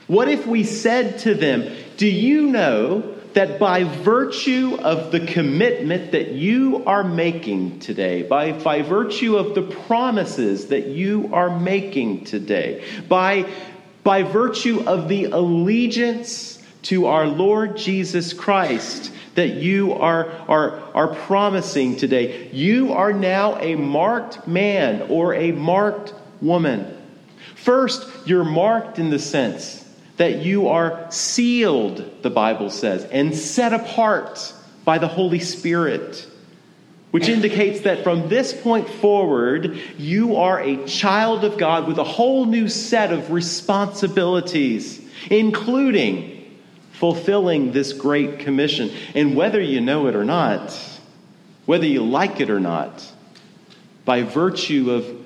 What 0.07 0.27
if 0.27 0.45
we 0.45 0.65
said 0.65 1.19
to 1.19 1.35
them, 1.35 1.73
Do 1.95 2.05
you 2.07 2.47
know 2.47 3.15
that 3.31 3.59
by 3.59 3.85
virtue 3.85 4.77
of 4.81 5.13
the 5.13 5.25
commitment 5.25 6.11
that 6.11 6.33
you 6.33 6.83
are 6.85 7.03
making 7.05 7.79
today, 7.79 8.23
by, 8.23 8.51
by 8.51 8.81
virtue 8.81 9.37
of 9.37 9.55
the 9.55 9.61
promises 9.61 10.67
that 10.67 10.87
you 10.87 11.29
are 11.33 11.59
making 11.59 12.25
today, 12.25 12.83
by, 13.07 13.49
by 14.03 14.23
virtue 14.23 14.83
of 14.85 15.07
the 15.07 15.25
allegiance 15.25 16.61
to 16.83 17.05
our 17.05 17.27
Lord 17.27 17.77
Jesus 17.77 18.33
Christ 18.33 19.11
that 19.35 19.55
you 19.55 19.93
are, 19.93 20.29
are, 20.47 20.79
are 20.93 21.15
promising 21.15 21.95
today, 21.95 22.49
you 22.51 22.93
are 22.93 23.13
now 23.13 23.57
a 23.57 23.75
marked 23.75 24.47
man 24.47 25.03
or 25.09 25.33
a 25.33 25.51
marked 25.51 26.13
woman. 26.41 26.85
First, 27.55 28.27
you're 28.27 28.43
marked 28.43 28.99
in 28.99 29.09
the 29.09 29.19
sense 29.19 29.79
that 30.17 30.43
you 30.43 30.67
are 30.67 31.09
sealed, 31.09 32.21
the 32.21 32.29
Bible 32.29 32.69
says, 32.69 33.05
and 33.05 33.33
set 33.33 33.73
apart 33.73 34.53
by 34.85 34.97
the 34.97 35.07
Holy 35.07 35.39
Spirit, 35.39 36.27
which 37.13 37.29
indicates 37.29 37.81
that 37.81 38.03
from 38.03 38.27
this 38.27 38.59
point 38.59 38.89
forward, 38.89 39.79
you 39.99 40.37
are 40.37 40.59
a 40.59 40.83
child 40.87 41.43
of 41.43 41.59
God 41.59 41.87
with 41.87 41.99
a 41.99 42.03
whole 42.03 42.47
new 42.47 42.67
set 42.67 43.13
of 43.13 43.29
responsibilities, 43.29 44.99
including 45.29 46.57
fulfilling 46.93 47.71
this 47.71 47.93
great 47.93 48.39
commission. 48.39 48.89
And 49.13 49.35
whether 49.35 49.61
you 49.61 49.79
know 49.79 50.07
it 50.07 50.15
or 50.15 50.25
not, 50.25 50.75
whether 51.67 51.85
you 51.85 52.03
like 52.03 52.39
it 52.39 52.49
or 52.49 52.59
not, 52.59 53.07
by 54.05 54.23
virtue 54.23 54.89
of 54.89 55.23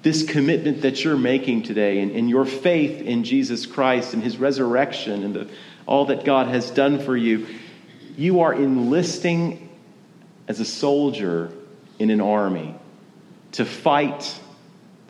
this 0.00 0.22
commitment 0.22 0.80
that 0.80 1.04
you're 1.04 1.18
making 1.18 1.64
today 1.64 1.98
and, 1.98 2.12
and 2.12 2.30
your 2.30 2.46
faith 2.46 3.02
in 3.02 3.24
Jesus 3.24 3.66
Christ 3.66 4.14
and 4.14 4.22
his 4.22 4.38
resurrection 4.38 5.22
and 5.22 5.34
the, 5.34 5.50
all 5.84 6.06
that 6.06 6.24
God 6.24 6.46
has 6.46 6.70
done 6.70 6.98
for 6.98 7.14
you, 7.14 7.46
you 8.16 8.40
are 8.40 8.54
enlisting 8.54 9.65
as 10.48 10.60
a 10.60 10.64
soldier 10.64 11.52
in 11.98 12.10
an 12.10 12.20
army 12.20 12.74
to 13.52 13.64
fight 13.64 14.38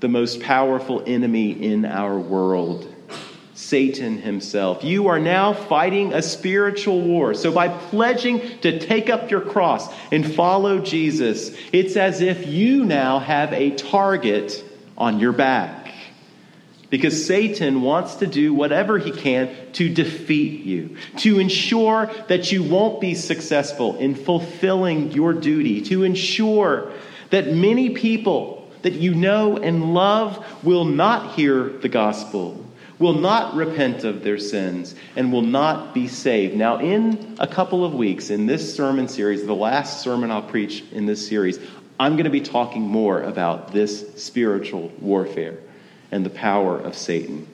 the 0.01 0.09
most 0.09 0.41
powerful 0.41 1.03
enemy 1.07 1.51
in 1.51 1.85
our 1.85 2.19
world. 2.19 2.93
Satan 3.55 4.19
himself. 4.19 4.85
You 4.85 5.09
are 5.09 5.19
now 5.19 5.55
fighting 5.55 6.13
a 6.13 6.21
spiritual 6.21 7.01
war. 7.01 7.33
So, 7.33 7.51
by 7.51 7.69
pledging 7.69 8.59
to 8.61 8.79
take 8.79 9.09
up 9.09 9.31
your 9.31 9.41
cross 9.41 9.89
and 10.13 10.31
follow 10.35 10.79
Jesus, 10.79 11.57
it's 11.73 11.97
as 11.97 12.21
if 12.21 12.47
you 12.47 12.85
now 12.85 13.19
have 13.19 13.55
a 13.55 13.71
target 13.71 14.63
on 14.99 15.21
your 15.21 15.33
back. 15.33 15.86
Because 16.89 17.27
Satan 17.27 17.83
wants 17.83 18.17
to 18.17 18.27
do 18.27 18.55
whatever 18.55 18.99
he 18.99 19.11
can 19.11 19.51
to 19.73 19.93
defeat 19.93 20.65
you, 20.65 20.97
to 21.19 21.41
ensure 21.41 22.11
that 22.29 22.53
you 22.53 22.63
won't 22.63 23.01
be 23.01 23.15
successful 23.15 23.97
in 23.99 24.15
fulfilling 24.15 25.11
your 25.11 25.33
duty, 25.33 25.83
to 25.83 26.05
ensure 26.05 26.93
that 27.31 27.53
many 27.53 27.91
people 27.91 28.71
that 28.83 28.93
you 28.93 29.15
know 29.15 29.57
and 29.57 29.95
love 29.95 30.45
will 30.63 30.85
not 30.85 31.35
hear 31.35 31.69
the 31.69 31.89
gospel, 31.89 32.65
will 33.01 33.15
not 33.15 33.57
repent 33.57 34.05
of 34.05 34.23
their 34.23 34.39
sins, 34.39 34.95
and 35.17 35.33
will 35.33 35.43
not 35.43 35.93
be 35.93 36.07
saved. 36.07 36.55
Now, 36.55 36.79
in 36.79 37.37
a 37.41 37.49
couple 37.49 37.85
of 37.85 37.95
weeks, 37.95 38.31
in 38.31 38.47
this 38.47 38.77
sermon 38.77 39.09
series, 39.09 39.45
the 39.45 39.55
last 39.55 40.03
sermon 40.03 40.31
I'll 40.31 40.41
preach 40.41 40.85
in 40.93 41.07
this 41.07 41.27
series, 41.27 41.59
I'm 41.99 42.13
going 42.13 42.25
to 42.25 42.31
be 42.31 42.43
talking 42.43 42.83
more 42.83 43.23
about 43.23 43.73
this 43.73 44.23
spiritual 44.23 44.93
warfare 45.01 45.59
and 46.11 46.25
the 46.25 46.31
power 46.31 46.79
of 46.79 46.97
Satan. 46.97 47.47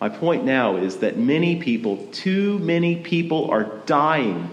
My 0.00 0.08
point 0.08 0.44
now 0.44 0.76
is 0.76 0.96
that 0.98 1.16
many 1.16 1.56
people, 1.56 2.08
too 2.12 2.58
many 2.58 2.96
people, 2.96 3.50
are 3.50 3.64
dying 3.86 4.50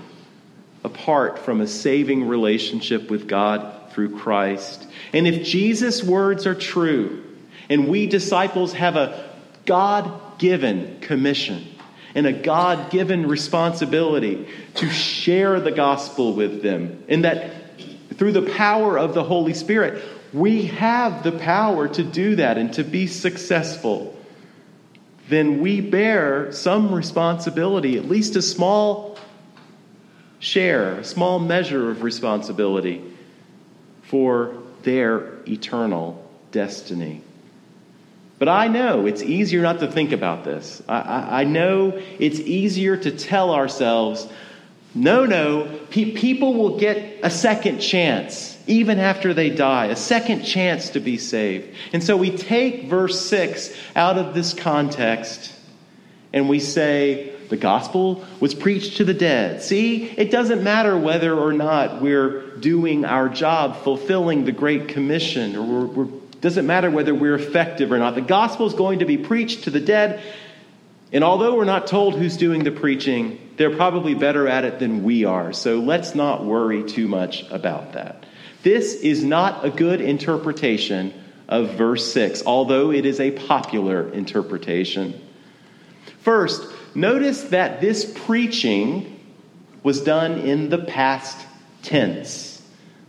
apart 0.83 1.39
from 1.39 1.61
a 1.61 1.67
saving 1.67 2.27
relationship 2.27 3.09
with 3.09 3.27
God 3.27 3.91
through 3.91 4.19
Christ. 4.19 4.87
And 5.13 5.27
if 5.27 5.43
Jesus' 5.43 6.03
words 6.03 6.45
are 6.45 6.55
true, 6.55 7.23
and 7.69 7.87
we 7.87 8.07
disciples 8.07 8.73
have 8.73 8.95
a 8.95 9.29
God 9.65 10.39
given 10.39 10.99
commission 11.01 11.67
and 12.15 12.25
a 12.25 12.33
God 12.33 12.89
given 12.91 13.27
responsibility 13.27 14.47
to 14.75 14.89
share 14.89 15.59
the 15.59 15.71
gospel 15.71 16.33
with 16.33 16.63
them, 16.63 17.03
and 17.07 17.23
that 17.23 17.53
through 18.15 18.31
the 18.31 18.49
power 18.53 18.97
of 18.97 19.13
the 19.13 19.23
Holy 19.23 19.53
Spirit, 19.53 20.03
we 20.33 20.67
have 20.67 21.23
the 21.23 21.31
power 21.31 21.87
to 21.87 22.03
do 22.03 22.35
that 22.35 22.57
and 22.57 22.73
to 22.73 22.83
be 22.83 23.07
successful, 23.07 24.15
then 25.27 25.61
we 25.61 25.81
bear 25.81 26.51
some 26.51 26.93
responsibility, 26.93 27.97
at 27.97 28.05
least 28.05 28.35
a 28.35 28.41
small 28.41 29.17
share, 30.39 30.99
a 30.99 31.03
small 31.03 31.39
measure 31.39 31.89
of 31.89 32.03
responsibility 32.03 33.03
for 34.03 34.53
their 34.83 35.37
eternal 35.47 36.27
destiny. 36.51 37.21
But 38.39 38.47
I 38.47 38.67
know 38.69 39.05
it's 39.05 39.21
easier 39.21 39.61
not 39.61 39.79
to 39.81 39.91
think 39.91 40.13
about 40.13 40.45
this. 40.45 40.81
I, 40.87 41.01
I, 41.01 41.41
I 41.41 41.43
know 41.43 42.01
it's 42.19 42.39
easier 42.39 42.95
to 42.95 43.11
tell 43.11 43.53
ourselves, 43.53 44.27
no, 44.95 45.25
no, 45.25 45.79
pe- 45.89 46.11
people 46.11 46.53
will 46.53 46.79
get 46.79 47.19
a 47.21 47.29
second 47.29 47.79
chance 47.79 48.57
even 48.69 48.99
after 48.99 49.33
they 49.33 49.49
die, 49.49 49.87
a 49.87 49.95
second 49.95 50.43
chance 50.43 50.91
to 50.91 50.99
be 50.99 51.17
saved. 51.17 51.75
And 51.91 52.03
so 52.03 52.15
we 52.15 52.37
take 52.37 52.85
verse 52.85 53.19
6 53.25 53.75
out 53.95 54.17
of 54.17 54.33
this 54.33 54.53
context 54.53 55.53
and 56.31 56.47
we 56.47 56.59
say, 56.59 57.35
the 57.49 57.57
gospel 57.57 58.23
was 58.39 58.53
preached 58.53 58.97
to 58.97 59.03
the 59.03 59.13
dead. 59.13 59.63
See, 59.63 60.05
it 60.05 60.29
doesn't 60.29 60.63
matter 60.63 60.95
whether 60.95 61.35
or 61.35 61.51
not 61.51 61.99
we're 61.99 62.57
doing 62.57 63.05
our 63.05 63.27
job, 63.27 63.77
fulfilling 63.83 64.45
the 64.45 64.51
Great 64.51 64.87
Commission, 64.87 65.55
or 65.55 65.63
we're, 65.63 65.85
we're, 66.03 66.19
doesn't 66.41 66.67
matter 66.67 66.91
whether 66.91 67.15
we're 67.15 67.33
effective 67.33 67.91
or 67.91 67.97
not. 67.97 68.13
The 68.13 68.21
gospel 68.21 68.67
is 68.67 68.75
going 68.75 68.99
to 68.99 69.05
be 69.05 69.17
preached 69.17 69.63
to 69.63 69.71
the 69.71 69.79
dead 69.79 70.21
And 71.11 71.23
although 71.23 71.55
we're 71.55 71.65
not 71.65 71.87
told 71.87 72.15
who's 72.15 72.37
doing 72.37 72.63
the 72.63 72.71
preaching, 72.71 73.39
they're 73.57 73.75
probably 73.75 74.13
better 74.13 74.47
at 74.47 74.63
it 74.63 74.79
than 74.79 75.03
we 75.03 75.25
are. 75.25 75.53
So 75.53 75.79
let's 75.79 76.13
not 76.13 76.45
worry 76.45 76.83
too 76.83 77.07
much 77.07 77.49
about 77.49 77.93
that. 77.93 78.25
This 78.63 78.95
is 78.95 79.23
not 79.23 79.65
a 79.65 79.69
good 79.69 80.01
interpretation 80.01 81.13
of 81.47 81.75
verse 81.75 82.11
6, 82.13 82.43
although 82.45 82.91
it 82.91 83.05
is 83.05 83.19
a 83.19 83.31
popular 83.31 84.11
interpretation. 84.11 85.19
First, 86.21 86.67
notice 86.93 87.43
that 87.45 87.81
this 87.81 88.11
preaching 88.25 89.19
was 89.83 90.01
done 90.01 90.39
in 90.39 90.69
the 90.69 90.77
past 90.77 91.45
tense. 91.81 92.61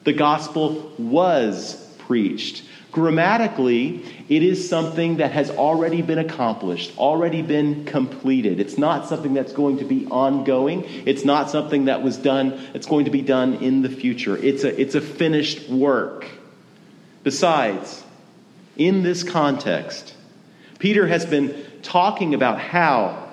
The 0.05 0.13
gospel 0.13 0.93
was 0.99 1.75
preached. 1.99 2.65
Grammatically, 2.93 4.05
it 4.31 4.45
is 4.45 4.69
something 4.69 5.17
that 5.17 5.33
has 5.33 5.51
already 5.51 6.03
been 6.03 6.21
accomplished, 6.21 6.97
already 6.97 7.43
been 7.43 7.85
completed. 7.85 8.61
It's 8.61 8.79
not 8.79 9.09
something 9.09 9.35
that's 9.35 9.53
going 9.53 9.79
to 9.79 9.85
be 9.85 10.07
ongoing. 10.07 10.85
It's 11.05 11.25
not 11.25 11.51
something 11.51 11.87
that 11.87 12.05
was 12.05 12.17
done, 12.17 12.53
it's 12.73 12.87
going 12.87 13.07
to 13.07 13.11
be 13.11 13.23
done 13.23 13.55
in 13.55 13.83
the 13.83 13.89
future. 13.89 14.37
It's 14.37 14.63
a, 14.63 14.81
it's 14.81 14.95
a 14.95 15.01
finished 15.01 15.69
work. 15.69 16.27
Besides, 17.25 18.05
in 18.77 19.03
this 19.03 19.25
context, 19.25 20.15
Peter 20.79 21.09
has 21.09 21.27
been 21.27 21.67
talking 21.83 22.33
about 22.33 22.61
how, 22.61 23.29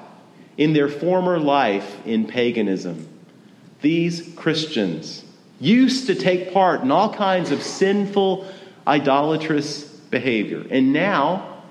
in 0.58 0.74
their 0.74 0.90
former 0.90 1.40
life 1.40 2.08
in 2.08 2.26
paganism, 2.26 3.08
these 3.82 4.34
Christians 4.36 5.24
used 5.60 6.08
to 6.08 6.16
take 6.16 6.54
part 6.54 6.82
in 6.82 6.90
all 6.90 7.14
kinds 7.14 7.52
of 7.52 7.62
sinful, 7.62 8.52
idolatrous 8.88 9.88
behavior. 10.10 10.66
And 10.70 10.94
now, 10.94 11.64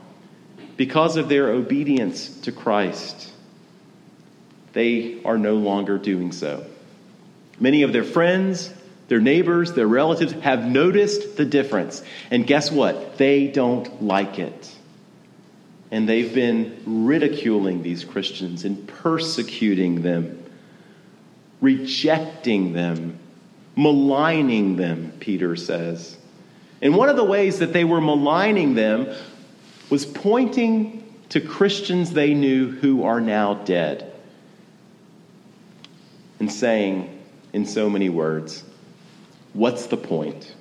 because 0.76 1.16
of 1.16 1.28
their 1.28 1.48
obedience 1.48 2.28
to 2.40 2.52
Christ, 2.52 3.32
they 4.72 5.22
are 5.24 5.38
no 5.38 5.54
longer 5.54 5.98
doing 5.98 6.32
so. 6.32 6.64
Many 7.58 7.82
of 7.82 7.92
their 7.92 8.04
friends, 8.04 8.72
their 9.08 9.20
neighbors, 9.20 9.72
their 9.72 9.86
relatives 9.86 10.32
have 10.32 10.66
noticed 10.66 11.36
the 11.36 11.44
difference. 11.44 12.02
And 12.30 12.46
guess 12.46 12.70
what? 12.70 13.16
They 13.16 13.46
don't 13.46 14.02
like 14.02 14.38
it. 14.38 14.72
And 15.90 16.08
they've 16.08 16.34
been 16.34 16.82
ridiculing 16.84 17.82
these 17.82 18.04
Christians 18.04 18.64
and 18.64 18.86
persecuting 18.88 20.02
them, 20.02 20.42
rejecting 21.60 22.72
them, 22.72 23.18
maligning 23.76 24.76
them, 24.76 25.12
Peter 25.20 25.54
says. 25.54 26.15
And 26.82 26.94
one 26.94 27.08
of 27.08 27.16
the 27.16 27.24
ways 27.24 27.58
that 27.60 27.72
they 27.72 27.84
were 27.84 28.00
maligning 28.00 28.74
them 28.74 29.14
was 29.90 30.04
pointing 30.04 31.02
to 31.30 31.40
Christians 31.40 32.12
they 32.12 32.34
knew 32.34 32.70
who 32.70 33.04
are 33.04 33.20
now 33.20 33.54
dead 33.54 34.12
and 36.38 36.52
saying, 36.52 37.12
in 37.52 37.64
so 37.66 37.88
many 37.88 38.08
words, 38.08 38.62
What's 39.54 39.86
the 39.86 39.96
point? 39.96 40.54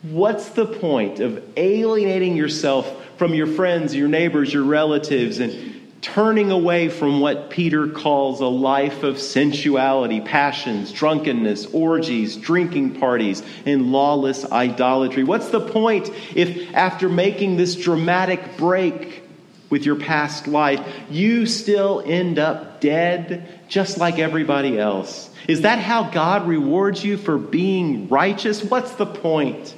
What's 0.00 0.48
the 0.50 0.64
point 0.64 1.20
of 1.20 1.42
alienating 1.58 2.34
yourself 2.34 3.04
from 3.18 3.34
your 3.34 3.46
friends, 3.46 3.94
your 3.94 4.08
neighbors, 4.08 4.52
your 4.52 4.62
relatives, 4.62 5.38
and 5.38 5.75
turning 6.06 6.52
away 6.52 6.88
from 6.88 7.18
what 7.18 7.50
Peter 7.50 7.88
calls 7.88 8.40
a 8.40 8.46
life 8.46 9.02
of 9.02 9.18
sensuality, 9.18 10.20
passions, 10.20 10.92
drunkenness, 10.92 11.66
orgies, 11.72 12.36
drinking 12.36 13.00
parties, 13.00 13.42
and 13.64 13.90
lawless 13.90 14.44
idolatry? 14.52 15.24
What's 15.24 15.48
the 15.48 15.60
point 15.60 16.08
if, 16.36 16.72
after 16.74 17.08
making 17.08 17.56
this 17.56 17.74
dramatic 17.74 18.56
break 18.56 19.24
with 19.68 19.84
your 19.84 19.96
past 19.96 20.46
life, 20.46 20.80
you 21.10 21.44
still 21.44 22.00
end 22.06 22.38
up 22.38 22.80
dead 22.80 23.60
just 23.66 23.98
like 23.98 24.20
everybody 24.20 24.78
else? 24.78 25.28
Is 25.48 25.62
that 25.62 25.80
how 25.80 26.04
God 26.04 26.46
rewards 26.46 27.04
you 27.04 27.16
for 27.16 27.36
being 27.36 28.08
righteous? 28.08 28.62
What's 28.62 28.92
the 28.92 29.06
point? 29.06 29.74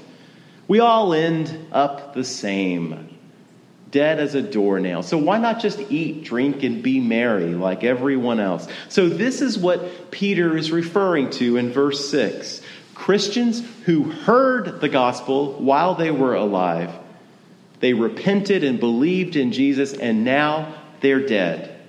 We 0.68 0.80
all 0.80 1.14
end 1.14 1.68
up 1.72 2.12
the 2.12 2.24
same, 2.24 3.17
dead 3.90 4.18
as 4.18 4.34
a 4.34 4.42
doornail. 4.42 5.02
So 5.02 5.18
why 5.18 5.38
not 5.38 5.60
just 5.60 5.78
eat, 5.90 6.24
drink, 6.24 6.62
and 6.62 6.82
be 6.82 7.00
merry 7.00 7.54
like 7.54 7.84
everyone 7.84 8.40
else? 8.40 8.68
So 8.88 9.08
this 9.08 9.40
is 9.40 9.58
what 9.58 10.10
Peter 10.10 10.56
is 10.56 10.70
referring 10.70 11.30
to 11.30 11.56
in 11.56 11.72
verse 11.72 12.10
6. 12.10 12.60
Christians 12.94 13.62
who 13.84 14.10
heard 14.10 14.80
the 14.80 14.88
gospel 14.88 15.52
while 15.54 15.94
they 15.94 16.10
were 16.10 16.34
alive, 16.34 16.92
they 17.80 17.94
repented 17.94 18.64
and 18.64 18.80
believed 18.80 19.36
in 19.36 19.52
Jesus, 19.52 19.94
and 19.94 20.24
now 20.24 20.74
they're 21.00 21.26
dead. 21.26 21.80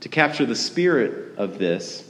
To 0.00 0.08
capture 0.08 0.46
the 0.46 0.56
spirit 0.56 1.38
of 1.38 1.58
this, 1.58 2.07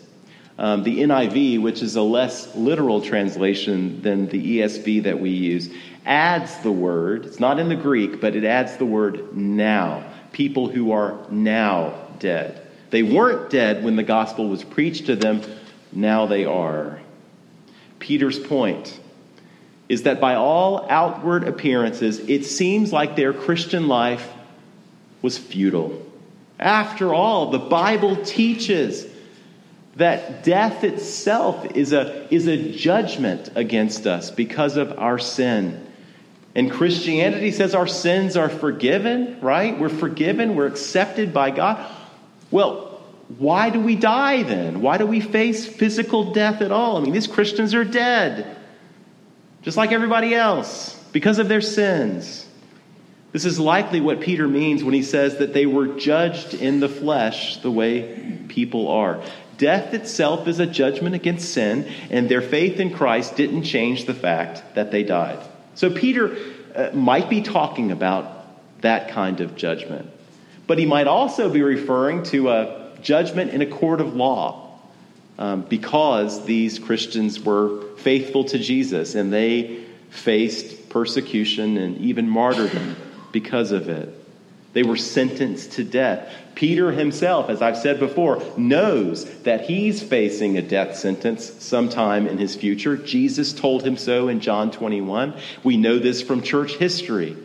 um, 0.58 0.82
the 0.82 1.00
NIV, 1.00 1.62
which 1.62 1.82
is 1.82 1.94
a 1.94 2.02
less 2.02 2.54
literal 2.56 3.00
translation 3.00 4.02
than 4.02 4.28
the 4.28 4.58
ESV 4.58 5.04
that 5.04 5.20
we 5.20 5.30
use, 5.30 5.70
adds 6.04 6.56
the 6.58 6.72
word, 6.72 7.26
it's 7.26 7.38
not 7.38 7.60
in 7.60 7.68
the 7.68 7.76
Greek, 7.76 8.20
but 8.20 8.34
it 8.34 8.44
adds 8.44 8.76
the 8.76 8.84
word 8.84 9.36
now. 9.36 10.04
People 10.32 10.68
who 10.68 10.90
are 10.90 11.18
now 11.30 11.94
dead. 12.18 12.66
They 12.90 13.02
weren't 13.02 13.50
dead 13.50 13.84
when 13.84 13.96
the 13.96 14.02
gospel 14.02 14.48
was 14.48 14.64
preached 14.64 15.06
to 15.06 15.16
them, 15.16 15.42
now 15.92 16.26
they 16.26 16.44
are. 16.44 16.98
Peter's 17.98 18.38
point 18.38 18.98
is 19.88 20.02
that 20.02 20.20
by 20.20 20.34
all 20.34 20.86
outward 20.90 21.46
appearances, 21.46 22.18
it 22.20 22.44
seems 22.44 22.92
like 22.92 23.16
their 23.16 23.32
Christian 23.32 23.88
life 23.88 24.30
was 25.22 25.38
futile. 25.38 26.04
After 26.58 27.14
all, 27.14 27.50
the 27.50 27.58
Bible 27.58 28.16
teaches 28.24 29.06
that 29.98 30.44
death 30.44 30.84
itself 30.84 31.66
is 31.74 31.92
a, 31.92 32.32
is 32.32 32.46
a 32.46 32.72
judgment 32.72 33.50
against 33.56 34.06
us 34.06 34.30
because 34.30 34.76
of 34.76 34.96
our 34.96 35.18
sin. 35.18 35.84
And 36.54 36.70
Christianity 36.70 37.50
says 37.50 37.74
our 37.74 37.88
sins 37.88 38.36
are 38.36 38.48
forgiven, 38.48 39.40
right? 39.40 39.78
We're 39.78 39.88
forgiven, 39.88 40.54
we're 40.54 40.68
accepted 40.68 41.34
by 41.34 41.50
God. 41.50 41.84
Well, 42.52 43.00
why 43.38 43.70
do 43.70 43.80
we 43.80 43.96
die 43.96 44.44
then? 44.44 44.82
Why 44.82 44.98
do 44.98 45.06
we 45.06 45.20
face 45.20 45.66
physical 45.66 46.32
death 46.32 46.62
at 46.62 46.70
all? 46.70 46.96
I 46.96 47.00
mean, 47.00 47.12
these 47.12 47.26
Christians 47.26 47.74
are 47.74 47.84
dead, 47.84 48.56
just 49.62 49.76
like 49.76 49.90
everybody 49.90 50.32
else, 50.32 50.94
because 51.12 51.40
of 51.40 51.48
their 51.48 51.60
sins. 51.60 52.46
This 53.32 53.44
is 53.44 53.58
likely 53.58 54.00
what 54.00 54.20
Peter 54.20 54.46
means 54.46 54.84
when 54.84 54.94
he 54.94 55.02
says 55.02 55.38
that 55.38 55.52
they 55.52 55.66
were 55.66 55.88
judged 55.88 56.54
in 56.54 56.78
the 56.78 56.88
flesh 56.88 57.58
the 57.58 57.70
way 57.70 58.38
people 58.48 58.88
are. 58.88 59.20
Death 59.58 59.92
itself 59.92 60.46
is 60.46 60.60
a 60.60 60.66
judgment 60.66 61.14
against 61.14 61.52
sin, 61.52 61.90
and 62.10 62.28
their 62.28 62.40
faith 62.40 62.80
in 62.80 62.94
Christ 62.94 63.36
didn't 63.36 63.64
change 63.64 64.06
the 64.06 64.14
fact 64.14 64.62
that 64.74 64.92
they 64.92 65.02
died. 65.02 65.40
So 65.74 65.90
Peter 65.90 66.36
uh, 66.74 66.90
might 66.94 67.28
be 67.28 67.42
talking 67.42 67.90
about 67.90 68.80
that 68.82 69.10
kind 69.10 69.40
of 69.40 69.56
judgment. 69.56 70.10
But 70.68 70.78
he 70.78 70.86
might 70.86 71.06
also 71.06 71.50
be 71.50 71.62
referring 71.62 72.22
to 72.24 72.50
a 72.50 72.92
judgment 73.02 73.52
in 73.52 73.60
a 73.62 73.66
court 73.66 74.00
of 74.00 74.14
law 74.14 74.78
um, 75.38 75.62
because 75.62 76.44
these 76.44 76.78
Christians 76.78 77.40
were 77.40 77.82
faithful 77.96 78.44
to 78.44 78.58
Jesus 78.58 79.14
and 79.14 79.32
they 79.32 79.84
faced 80.10 80.88
persecution 80.88 81.76
and 81.76 81.98
even 81.98 82.28
martyrdom 82.28 82.96
because 83.32 83.72
of 83.72 83.88
it. 83.88 84.17
They 84.78 84.84
were 84.84 84.96
sentenced 84.96 85.72
to 85.72 85.82
death. 85.82 86.32
Peter 86.54 86.92
himself, 86.92 87.50
as 87.50 87.60
I've 87.62 87.76
said 87.76 87.98
before, 87.98 88.40
knows 88.56 89.24
that 89.40 89.62
he's 89.62 90.00
facing 90.00 90.56
a 90.56 90.62
death 90.62 90.96
sentence 90.96 91.52
sometime 91.58 92.28
in 92.28 92.38
his 92.38 92.54
future. 92.54 92.96
Jesus 92.96 93.52
told 93.52 93.84
him 93.84 93.96
so 93.96 94.28
in 94.28 94.38
John 94.38 94.70
21. 94.70 95.34
We 95.64 95.76
know 95.76 95.98
this 95.98 96.22
from 96.22 96.42
church 96.42 96.76
history 96.76 97.36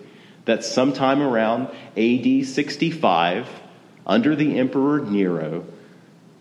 that 0.46 0.64
sometime 0.64 1.24
around 1.24 1.70
AD 1.98 2.46
65, 2.46 3.50
under 4.06 4.36
the 4.36 4.60
Emperor 4.60 5.00
Nero, 5.00 5.66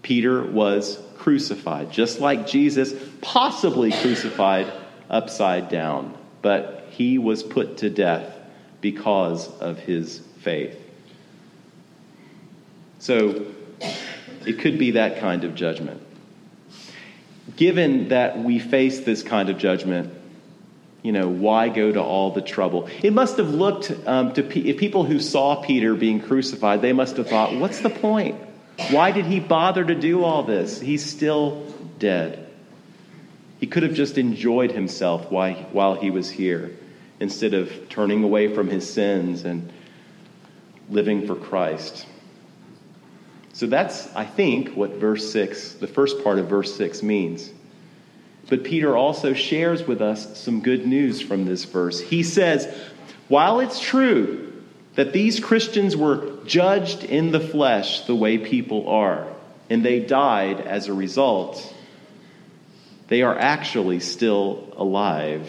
Peter 0.02 0.44
was 0.44 1.00
crucified, 1.16 1.90
just 1.90 2.20
like 2.20 2.46
Jesus, 2.46 2.92
possibly 3.22 3.92
crucified 3.92 4.70
upside 5.08 5.70
down. 5.70 6.14
But 6.42 6.88
he 6.90 7.16
was 7.16 7.42
put 7.42 7.78
to 7.78 7.88
death 7.88 8.30
because 8.82 9.48
of 9.58 9.78
his 9.78 10.18
faith. 10.40 10.80
So 13.02 13.46
it 14.46 14.60
could 14.60 14.78
be 14.78 14.92
that 14.92 15.18
kind 15.18 15.42
of 15.42 15.56
judgment. 15.56 16.00
Given 17.56 18.10
that 18.10 18.38
we 18.38 18.60
face 18.60 19.00
this 19.00 19.24
kind 19.24 19.48
of 19.48 19.58
judgment, 19.58 20.14
you 21.02 21.10
know, 21.10 21.26
why 21.26 21.68
go 21.68 21.90
to 21.90 22.00
all 22.00 22.30
the 22.30 22.40
trouble? 22.40 22.88
It 23.02 23.12
must 23.12 23.38
have 23.38 23.50
looked 23.50 23.90
um, 24.06 24.32
to 24.34 24.44
pe- 24.44 24.74
people 24.74 25.02
who 25.02 25.18
saw 25.18 25.56
Peter 25.56 25.96
being 25.96 26.20
crucified, 26.20 26.80
they 26.80 26.92
must 26.92 27.16
have 27.16 27.28
thought, 27.28 27.56
what's 27.56 27.80
the 27.80 27.90
point? 27.90 28.36
Why 28.92 29.10
did 29.10 29.24
he 29.24 29.40
bother 29.40 29.84
to 29.84 29.96
do 29.96 30.22
all 30.22 30.44
this? 30.44 30.78
He's 30.80 31.04
still 31.04 31.74
dead. 31.98 32.48
He 33.58 33.66
could 33.66 33.82
have 33.82 33.94
just 33.94 34.16
enjoyed 34.16 34.70
himself 34.70 35.28
while, 35.28 35.54
while 35.72 35.96
he 35.96 36.12
was 36.12 36.30
here 36.30 36.70
instead 37.18 37.52
of 37.52 37.88
turning 37.88 38.22
away 38.22 38.54
from 38.54 38.68
his 38.68 38.88
sins 38.88 39.44
and 39.44 39.72
living 40.88 41.26
for 41.26 41.34
Christ. 41.34 42.06
So 43.52 43.66
that's, 43.66 44.14
I 44.14 44.24
think, 44.24 44.70
what 44.70 44.92
verse 44.92 45.30
6, 45.30 45.74
the 45.74 45.86
first 45.86 46.24
part 46.24 46.38
of 46.38 46.48
verse 46.48 46.74
6 46.76 47.02
means. 47.02 47.50
But 48.48 48.64
Peter 48.64 48.96
also 48.96 49.34
shares 49.34 49.86
with 49.86 50.00
us 50.00 50.38
some 50.38 50.62
good 50.62 50.86
news 50.86 51.20
from 51.20 51.44
this 51.44 51.64
verse. 51.64 52.00
He 52.00 52.22
says, 52.22 52.66
while 53.28 53.60
it's 53.60 53.80
true 53.80 54.62
that 54.94 55.12
these 55.12 55.40
Christians 55.40 55.96
were 55.96 56.36
judged 56.44 57.04
in 57.04 57.30
the 57.32 57.40
flesh 57.40 58.02
the 58.02 58.14
way 58.14 58.38
people 58.38 58.88
are, 58.88 59.26
and 59.70 59.84
they 59.84 60.00
died 60.00 60.60
as 60.60 60.88
a 60.88 60.92
result, 60.92 61.74
they 63.08 63.22
are 63.22 63.38
actually 63.38 64.00
still 64.00 64.72
alive 64.76 65.48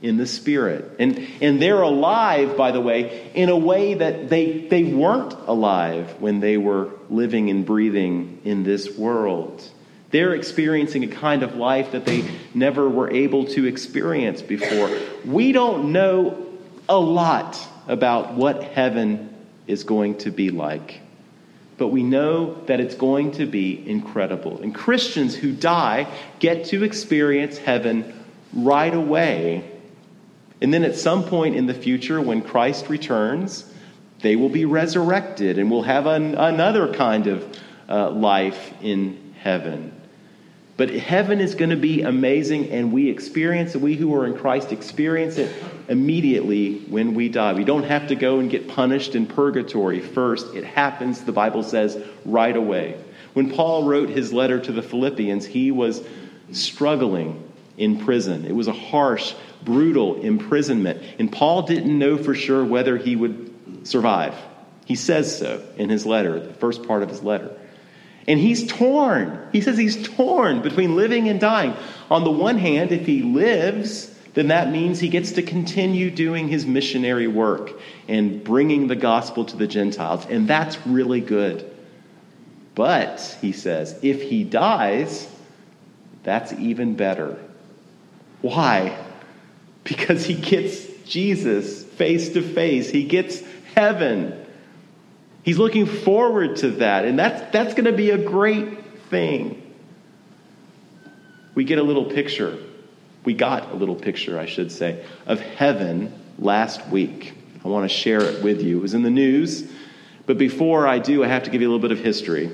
in 0.00 0.16
the 0.16 0.26
Spirit. 0.26 0.96
And, 0.98 1.26
and 1.40 1.60
they're 1.60 1.82
alive, 1.82 2.56
by 2.56 2.70
the 2.72 2.80
way, 2.80 3.30
in 3.34 3.48
a 3.48 3.56
way 3.56 3.94
that 3.94 4.28
they, 4.28 4.66
they 4.68 4.84
weren't 4.84 5.32
alive 5.32 6.20
when 6.20 6.40
they 6.40 6.56
were 6.56 6.90
living 7.10 7.50
and 7.50 7.64
breathing 7.64 8.40
in 8.44 8.62
this 8.62 8.96
world. 8.96 9.62
They're 10.10 10.34
experiencing 10.34 11.04
a 11.04 11.08
kind 11.08 11.42
of 11.42 11.56
life 11.56 11.92
that 11.92 12.06
they 12.06 12.24
never 12.54 12.88
were 12.88 13.10
able 13.10 13.44
to 13.46 13.66
experience 13.66 14.40
before. 14.40 14.90
We 15.24 15.52
don't 15.52 15.92
know 15.92 16.46
a 16.88 16.98
lot 16.98 17.58
about 17.86 18.34
what 18.34 18.62
heaven 18.64 19.34
is 19.66 19.84
going 19.84 20.18
to 20.18 20.30
be 20.30 20.50
like, 20.50 21.00
but 21.76 21.88
we 21.88 22.02
know 22.02 22.54
that 22.66 22.80
it's 22.80 22.94
going 22.94 23.32
to 23.32 23.44
be 23.44 23.86
incredible. 23.86 24.60
And 24.62 24.74
Christians 24.74 25.34
who 25.34 25.52
die 25.52 26.06
get 26.38 26.66
to 26.66 26.84
experience 26.84 27.58
heaven 27.58 28.24
right 28.54 28.94
away. 28.94 29.70
And 30.62 30.72
then 30.72 30.84
at 30.84 30.96
some 30.96 31.24
point 31.24 31.54
in 31.54 31.66
the 31.66 31.74
future, 31.74 32.20
when 32.20 32.40
Christ 32.40 32.88
returns, 32.88 33.70
they 34.20 34.36
will 34.36 34.48
be 34.48 34.64
resurrected 34.64 35.58
and 35.58 35.70
will 35.70 35.82
have 35.82 36.06
an, 36.06 36.34
another 36.34 36.92
kind 36.92 37.26
of 37.26 37.58
uh, 37.88 38.10
life 38.10 38.72
in 38.82 39.34
heaven. 39.40 39.92
But 40.76 40.90
heaven 40.90 41.40
is 41.40 41.56
going 41.56 41.70
to 41.70 41.76
be 41.76 42.02
amazing, 42.02 42.70
and 42.70 42.92
we 42.92 43.10
experience 43.10 43.74
it. 43.74 43.80
We 43.80 43.96
who 43.96 44.14
are 44.14 44.26
in 44.26 44.38
Christ 44.38 44.70
experience 44.70 45.36
it 45.36 45.52
immediately 45.88 46.78
when 46.88 47.14
we 47.14 47.28
die. 47.28 47.52
We 47.52 47.64
don't 47.64 47.82
have 47.82 48.08
to 48.08 48.14
go 48.14 48.38
and 48.38 48.48
get 48.48 48.68
punished 48.68 49.16
in 49.16 49.26
purgatory 49.26 50.00
first. 50.00 50.54
It 50.54 50.64
happens, 50.64 51.22
the 51.22 51.32
Bible 51.32 51.64
says, 51.64 52.00
right 52.24 52.56
away. 52.56 52.96
When 53.34 53.50
Paul 53.50 53.84
wrote 53.84 54.08
his 54.08 54.32
letter 54.32 54.60
to 54.60 54.70
the 54.70 54.82
Philippians, 54.82 55.46
he 55.46 55.72
was 55.72 56.00
struggling 56.52 57.42
in 57.76 57.98
prison. 57.98 58.44
It 58.44 58.54
was 58.54 58.68
a 58.68 58.72
harsh, 58.72 59.34
brutal 59.64 60.20
imprisonment. 60.20 61.02
And 61.18 61.30
Paul 61.30 61.62
didn't 61.62 61.98
know 61.98 62.16
for 62.16 62.34
sure 62.34 62.64
whether 62.64 62.96
he 62.96 63.16
would 63.16 63.47
survive. 63.88 64.34
He 64.84 64.94
says 64.94 65.38
so 65.38 65.62
in 65.76 65.88
his 65.88 66.06
letter, 66.06 66.40
the 66.40 66.54
first 66.54 66.86
part 66.86 67.02
of 67.02 67.08
his 67.08 67.22
letter. 67.22 67.50
And 68.26 68.38
he's 68.38 68.66
torn. 68.66 69.48
He 69.52 69.60
says 69.60 69.78
he's 69.78 70.06
torn 70.06 70.60
between 70.62 70.96
living 70.96 71.28
and 71.28 71.40
dying. 71.40 71.74
On 72.10 72.24
the 72.24 72.30
one 72.30 72.58
hand, 72.58 72.92
if 72.92 73.06
he 73.06 73.22
lives, 73.22 74.14
then 74.34 74.48
that 74.48 74.70
means 74.70 75.00
he 75.00 75.08
gets 75.08 75.32
to 75.32 75.42
continue 75.42 76.10
doing 76.10 76.48
his 76.48 76.66
missionary 76.66 77.26
work 77.26 77.72
and 78.06 78.44
bringing 78.44 78.86
the 78.86 78.96
gospel 78.96 79.44
to 79.46 79.56
the 79.56 79.66
Gentiles. 79.66 80.26
And 80.26 80.46
that's 80.46 80.86
really 80.86 81.20
good. 81.20 81.74
But, 82.74 83.36
he 83.40 83.52
says, 83.52 83.98
if 84.02 84.22
he 84.22 84.44
dies, 84.44 85.26
that's 86.22 86.52
even 86.52 86.94
better. 86.94 87.38
Why? 88.42 88.96
Because 89.84 90.24
he 90.24 90.34
gets 90.34 90.86
Jesus 91.04 91.82
face 91.82 92.28
to 92.34 92.42
face, 92.42 92.90
he 92.90 93.04
gets 93.04 93.42
heaven. 93.78 94.44
He's 95.44 95.56
looking 95.56 95.86
forward 95.86 96.56
to 96.56 96.70
that, 96.72 97.04
and 97.04 97.16
that's, 97.16 97.52
that's 97.52 97.74
going 97.74 97.84
to 97.84 97.92
be 97.92 98.10
a 98.10 98.18
great 98.18 98.84
thing. 99.08 99.72
We 101.54 101.62
get 101.62 101.78
a 101.78 101.82
little 101.82 102.06
picture. 102.06 102.58
We 103.24 103.34
got 103.34 103.70
a 103.70 103.74
little 103.76 103.94
picture, 103.94 104.38
I 104.38 104.46
should 104.46 104.72
say, 104.72 105.04
of 105.26 105.40
heaven 105.40 106.12
last 106.40 106.88
week. 106.88 107.34
I 107.64 107.68
want 107.68 107.88
to 107.88 107.96
share 107.96 108.20
it 108.20 108.42
with 108.42 108.62
you. 108.62 108.78
It 108.78 108.82
was 108.82 108.94
in 108.94 109.02
the 109.02 109.10
news, 109.10 109.70
but 110.26 110.38
before 110.38 110.88
I 110.88 110.98
do, 110.98 111.22
I 111.22 111.28
have 111.28 111.44
to 111.44 111.50
give 111.50 111.62
you 111.62 111.68
a 111.68 111.70
little 111.70 111.88
bit 111.88 111.96
of 111.96 112.04
history. 112.04 112.50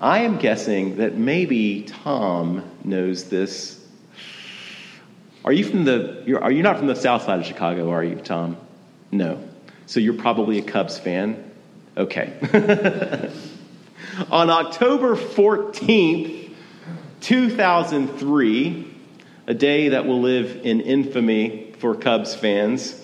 I 0.00 0.20
am 0.20 0.38
guessing 0.38 0.96
that 0.96 1.14
maybe 1.16 1.82
Tom 1.82 2.64
knows 2.84 3.24
this. 3.28 3.84
Are 5.44 5.52
you 5.52 5.64
from 5.64 5.84
the? 5.84 6.38
Are 6.40 6.52
you 6.52 6.62
not 6.62 6.78
from 6.78 6.86
the 6.86 6.96
south 6.96 7.22
side 7.22 7.40
of 7.40 7.46
Chicago? 7.46 7.90
Are 7.90 8.04
you, 8.04 8.16
Tom? 8.16 8.56
No. 9.10 9.47
So 9.88 10.00
you're 10.00 10.12
probably 10.12 10.58
a 10.58 10.62
Cubs 10.62 10.98
fan. 10.98 11.50
Okay. 11.96 12.30
On 14.30 14.50
October 14.50 15.16
14th, 15.16 16.50
2003, 17.22 18.94
a 19.46 19.54
day 19.54 19.88
that 19.88 20.04
will 20.04 20.20
live 20.20 20.60
in 20.62 20.82
infamy 20.82 21.72
for 21.78 21.94
Cubs 21.94 22.34
fans, 22.34 23.02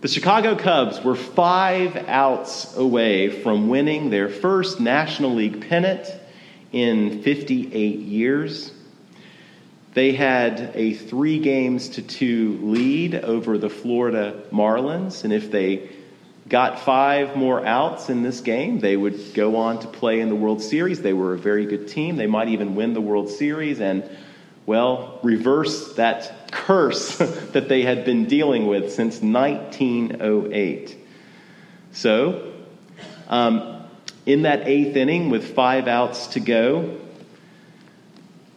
the 0.00 0.08
Chicago 0.08 0.56
Cubs 0.56 1.04
were 1.04 1.14
five 1.14 1.96
outs 2.08 2.74
away 2.78 3.42
from 3.42 3.68
winning 3.68 4.08
their 4.08 4.30
first 4.30 4.80
National 4.80 5.34
League 5.34 5.68
pennant 5.68 6.10
in 6.72 7.20
58 7.22 7.98
years. 7.98 8.72
They 9.94 10.12
had 10.12 10.72
a 10.74 10.92
three 10.92 11.38
games 11.38 11.90
to 11.90 12.02
two 12.02 12.58
lead 12.62 13.14
over 13.14 13.56
the 13.58 13.70
Florida 13.70 14.42
Marlins, 14.50 15.22
and 15.22 15.32
if 15.32 15.52
they 15.52 15.88
got 16.48 16.80
five 16.80 17.36
more 17.36 17.64
outs 17.64 18.10
in 18.10 18.24
this 18.24 18.40
game, 18.40 18.80
they 18.80 18.96
would 18.96 19.34
go 19.34 19.56
on 19.56 19.78
to 19.78 19.86
play 19.86 20.20
in 20.20 20.28
the 20.28 20.34
World 20.34 20.60
Series. 20.60 21.00
They 21.00 21.12
were 21.12 21.34
a 21.34 21.38
very 21.38 21.64
good 21.66 21.86
team. 21.86 22.16
They 22.16 22.26
might 22.26 22.48
even 22.48 22.74
win 22.74 22.92
the 22.92 23.00
World 23.00 23.30
Series 23.30 23.80
and, 23.80 24.04
well, 24.66 25.20
reverse 25.22 25.94
that 25.94 26.50
curse 26.50 27.16
that 27.18 27.68
they 27.68 27.82
had 27.82 28.04
been 28.04 28.26
dealing 28.26 28.66
with 28.66 28.92
since 28.92 29.22
1908. 29.22 30.96
So, 31.92 32.52
um, 33.28 33.84
in 34.26 34.42
that 34.42 34.66
eighth 34.66 34.96
inning 34.96 35.30
with 35.30 35.54
five 35.54 35.86
outs 35.86 36.26
to 36.28 36.40
go, 36.40 36.98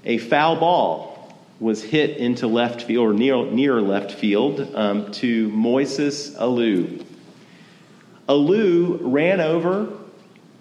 a 0.04 0.18
foul 0.18 0.56
ball 0.56 1.17
was 1.60 1.82
hit 1.82 2.18
into 2.18 2.48
left 2.48 2.84
field 2.84 3.08
or 3.08 3.14
near, 3.14 3.46
near 3.46 3.82
left 3.82 4.12
field 4.12 4.60
um, 4.76 5.12
to 5.12 5.50
Moises 5.50 6.36
Alou. 6.38 7.04
Alou 8.30 9.00
ran 9.02 9.42
over 9.42 9.92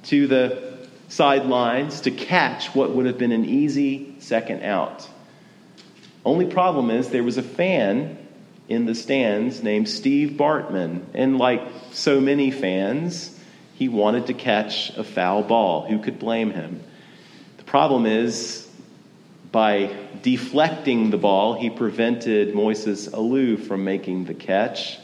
to 0.05 0.27
the 0.27 0.67
sidelines 1.09 2.03
to 2.03 2.11
catch 2.11 2.75
what 2.75 2.91
would 2.95 3.07
have 3.07 3.19
been 3.19 3.33
an 3.33 3.45
easy 3.45 4.17
second 4.21 4.63
out. 4.63 5.09
Only 6.25 6.47
problem 6.47 6.91
is 6.91 7.11
there 7.11 7.23
was 7.23 7.37
a 7.39 7.43
fan 7.43 8.19
in 8.69 8.87
the 8.87 8.95
stands 8.95 9.63
named 9.63 9.89
Steve 9.89 10.37
Bartman, 10.37 11.05
and 11.15 11.39
like 11.39 11.63
so 11.93 12.21
many 12.21 12.51
fans, 12.51 13.39
he 13.75 13.89
wanted 13.89 14.27
to 14.27 14.35
catch 14.35 14.91
a 14.97 15.05
foul 15.05 15.43
ball. 15.43 15.87
Who 15.87 16.01
could 16.01 16.19
blame 16.19 16.51
him? 16.51 16.83
The 17.59 17.65
problem 17.65 18.07
is 18.07 18.66
by 19.57 19.91
deflecting 20.21 21.09
the 21.09 21.17
ball, 21.17 21.55
he 21.55 21.71
prevented 21.71 22.53
Moises 22.53 23.09
Alou 23.09 23.59
from 23.59 23.85
making 23.85 24.27
the 24.27 24.35
catch. 24.35 24.99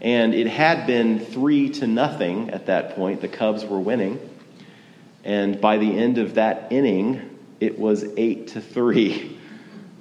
And 0.00 0.32
it 0.32 0.46
had 0.46 0.86
been 0.86 1.18
three 1.18 1.68
to 1.72 1.86
nothing 1.86 2.48
at 2.48 2.64
that 2.68 2.96
point. 2.96 3.20
The 3.20 3.28
Cubs 3.28 3.66
were 3.66 3.78
winning. 3.78 4.18
And 5.24 5.60
by 5.60 5.76
the 5.76 5.94
end 5.94 6.16
of 6.16 6.36
that 6.36 6.72
inning, 6.72 7.38
it 7.60 7.78
was 7.78 8.02
eight 8.16 8.48
to 8.48 8.62
three. 8.62 9.38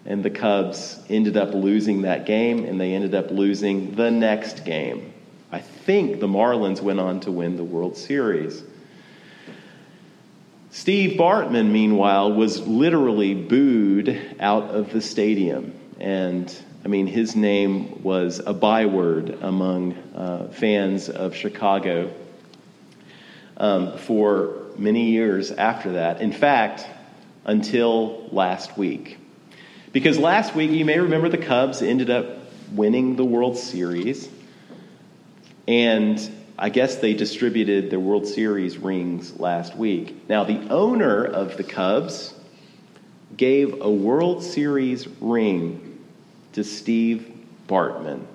And 0.06 0.24
the 0.24 0.30
Cubs 0.30 0.98
ended 1.10 1.36
up 1.36 1.54
losing 1.54 2.04
that 2.04 2.26
game, 2.26 2.63
and 2.63 2.80
they 2.80 2.93
ended 2.93 3.13
up 3.13 3.30
losing 3.30 3.93
the 3.93 4.10
next 4.10 4.63
game. 4.63 5.12
I 5.52 5.60
think 5.60 6.22
the 6.22 6.30
Marlins 6.30 6.80
went 6.80 7.02
on 7.02 7.19
to 7.19 7.32
win 7.34 7.58
the 7.58 7.65
World 7.65 7.98
Series. 7.98 8.63
Steve 10.71 11.17
Bartman, 11.17 11.71
meanwhile, 11.71 12.32
was 12.32 12.67
literally 12.67 13.34
booed 13.34 14.36
out 14.39 14.65
of 14.65 14.91
the 14.91 15.01
stadium. 15.01 15.73
And 15.99 16.55
I 16.86 16.88
mean, 16.88 17.08
his 17.08 17.36
name 17.36 18.03
was 18.03 18.39
a 18.39 18.53
byword 18.53 19.32
among 19.41 19.93
uh, 20.15 20.49
fans 20.49 21.10
of 21.10 21.36
Chicago 21.36 22.13
um, 23.58 23.97
for 23.97 24.67
many 24.77 25.10
years 25.10 25.51
after 25.51 25.93
that. 25.93 26.21
In 26.21 26.32
fact, 26.32 26.86
until 27.45 28.29
last 28.32 28.77
week. 28.77 29.17
Because 29.91 30.19
last 30.19 30.53
week, 30.53 30.69
you 30.69 30.86
may 30.86 30.99
remember 30.99 31.29
the 31.29 31.39
Cubs 31.39 31.82
ended 31.82 32.12
up 32.12 32.25
winning 32.73 33.15
the 33.15 33.25
World 33.25 33.58
Series. 33.58 34.29
And 35.67 36.19
I 36.62 36.67
guess 36.67 36.98
they 36.98 37.13
distributed 37.13 37.89
the 37.89 38.02
World 38.02 38.28
Series 38.28 38.78
rings 38.78 39.39
last 39.39 39.78
week. 39.78 40.28
Now, 40.28 40.43
the 40.43 40.60
owner 40.69 41.24
of 41.24 41.56
the 41.56 41.63
Cubs 41.63 42.34
gave 43.38 43.80
a 43.80 43.89
World 43.89 44.43
Series 44.43 45.08
ring 45.22 46.00
to 46.52 46.65
Steve 46.65 47.32
Bartman. 47.65 48.26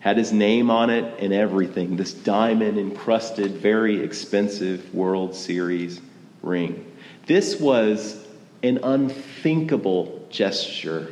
had 0.00 0.18
his 0.18 0.30
name 0.30 0.70
on 0.70 0.90
it 0.90 1.18
and 1.20 1.32
everything. 1.32 1.96
This 1.96 2.12
diamond 2.12 2.76
encrusted, 2.76 3.52
very 3.52 4.00
expensive 4.00 4.94
World 4.94 5.34
Series 5.34 6.02
ring. 6.42 6.84
This 7.24 7.58
was 7.58 8.22
an 8.62 8.80
unthinkable 8.82 10.26
gesture, 10.28 11.10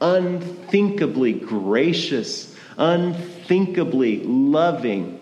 unthinkably 0.00 1.34
gracious, 1.34 2.49
unthinkably 2.80 4.20
loving. 4.24 5.20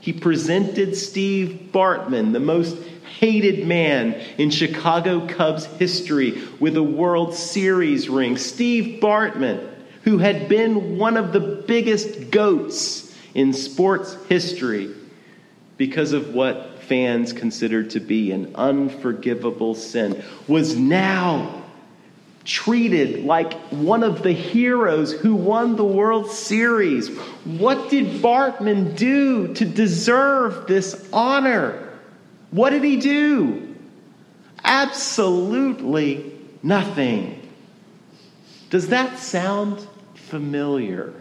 He 0.00 0.12
presented 0.12 0.96
Steve 0.96 1.70
Bartman, 1.72 2.32
the 2.32 2.40
most 2.40 2.76
hated 3.18 3.66
man 3.66 4.14
in 4.38 4.50
Chicago 4.50 5.26
Cubs 5.26 5.66
history, 5.66 6.42
with 6.58 6.76
a 6.76 6.82
World 6.82 7.34
Series 7.34 8.08
ring. 8.08 8.36
Steve 8.36 9.00
Bartman, 9.00 9.68
who 10.04 10.18
had 10.18 10.48
been 10.48 10.96
one 10.96 11.16
of 11.16 11.32
the 11.32 11.40
biggest 11.40 12.30
goats 12.30 13.14
in 13.34 13.52
sports 13.52 14.16
history 14.28 14.94
because 15.76 16.12
of 16.12 16.34
what 16.34 16.82
fans 16.82 17.32
considered 17.32 17.90
to 17.90 18.00
be 18.00 18.32
an 18.32 18.54
unforgivable 18.54 19.74
sin, 19.74 20.22
was 20.48 20.76
now 20.76 21.61
treated 22.44 23.24
like 23.24 23.54
one 23.70 24.02
of 24.02 24.22
the 24.22 24.32
heroes 24.32 25.12
who 25.12 25.34
won 25.34 25.76
the 25.76 25.84
World 25.84 26.30
Series. 26.30 27.08
What 27.44 27.90
did 27.90 28.22
Bartman 28.22 28.96
do 28.96 29.54
to 29.54 29.64
deserve 29.64 30.66
this 30.66 31.08
honor? 31.12 31.98
What 32.50 32.70
did 32.70 32.84
he 32.84 32.96
do? 32.96 33.76
Absolutely 34.64 36.32
nothing. 36.62 37.38
Does 38.70 38.88
that 38.88 39.18
sound 39.18 39.86
familiar? 40.14 41.12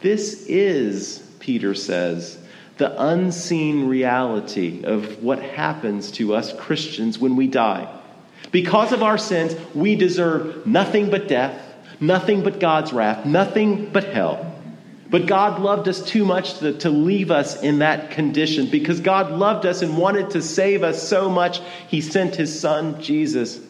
This 0.00 0.46
is, 0.46 1.18
Peter 1.40 1.74
says, 1.74 2.38
the 2.78 3.00
unseen 3.02 3.86
reality 3.86 4.84
of 4.84 5.22
what 5.22 5.42
happens 5.42 6.10
to 6.12 6.34
us 6.34 6.54
Christians 6.54 7.18
when 7.18 7.36
we 7.36 7.46
die. 7.46 7.99
Because 8.50 8.92
of 8.92 9.02
our 9.02 9.18
sins, 9.18 9.54
we 9.74 9.94
deserve 9.94 10.66
nothing 10.66 11.10
but 11.10 11.28
death, 11.28 11.62
nothing 12.00 12.42
but 12.42 12.58
God's 12.58 12.92
wrath, 12.92 13.24
nothing 13.24 13.90
but 13.90 14.04
hell. 14.04 14.46
But 15.10 15.26
God 15.26 15.60
loved 15.60 15.88
us 15.88 16.00
too 16.00 16.24
much 16.24 16.58
to, 16.58 16.78
to 16.78 16.90
leave 16.90 17.32
us 17.32 17.60
in 17.62 17.80
that 17.80 18.12
condition. 18.12 18.66
Because 18.70 19.00
God 19.00 19.32
loved 19.32 19.66
us 19.66 19.82
and 19.82 19.98
wanted 19.98 20.30
to 20.30 20.42
save 20.42 20.84
us 20.84 21.06
so 21.06 21.28
much, 21.28 21.60
He 21.88 22.00
sent 22.00 22.36
His 22.36 22.58
Son, 22.58 23.00
Jesus, 23.02 23.60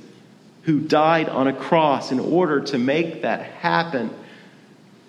who 0.65 0.81
died 0.81 1.31
on 1.31 1.49
a 1.49 1.53
cross 1.55 2.13
in 2.13 2.21
order 2.21 2.61
to 2.61 2.79
make 2.79 3.23
that 3.23 3.43
happen. 3.43 4.11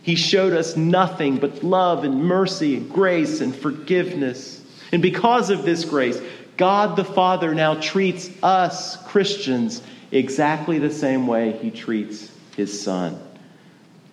He 0.04 0.16
showed 0.16 0.54
us 0.54 0.78
nothing 0.78 1.38
but 1.38 1.64
love 1.64 2.06
and 2.06 2.24
mercy 2.24 2.78
and 2.78 2.90
grace 2.90 3.42
and 3.42 3.54
forgiveness. 3.54 4.64
And 4.94 5.02
because 5.02 5.50
of 5.50 5.64
this 5.64 5.84
grace, 5.86 6.20
God 6.62 6.96
the 6.96 7.04
Father 7.04 7.56
now 7.56 7.74
treats 7.74 8.30
us, 8.44 8.96
Christians, 9.08 9.82
exactly 10.12 10.78
the 10.78 10.92
same 10.92 11.26
way 11.26 11.54
He 11.54 11.72
treats 11.72 12.32
His 12.56 12.84
Son 12.84 13.20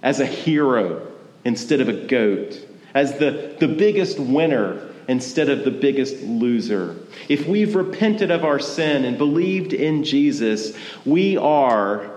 as 0.02 0.20
a 0.20 0.24
hero 0.24 1.06
instead 1.44 1.82
of 1.82 1.90
a 1.90 2.06
goat, 2.06 2.58
as 2.94 3.18
the, 3.18 3.54
the 3.60 3.68
biggest 3.68 4.18
winner 4.18 4.80
instead 5.08 5.50
of 5.50 5.66
the 5.66 5.70
biggest 5.70 6.22
loser. 6.22 6.96
If 7.28 7.46
we've 7.46 7.74
repented 7.74 8.30
of 8.30 8.46
our 8.46 8.58
sin 8.58 9.04
and 9.04 9.18
believed 9.18 9.74
in 9.74 10.02
Jesus, 10.02 10.74
we 11.04 11.36
are 11.36 12.10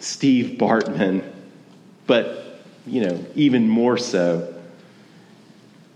Steve 0.00 0.58
Bartman, 0.58 1.22
but 2.08 2.60
you 2.88 3.02
know, 3.02 3.24
even 3.36 3.68
more 3.68 3.98
so. 3.98 4.52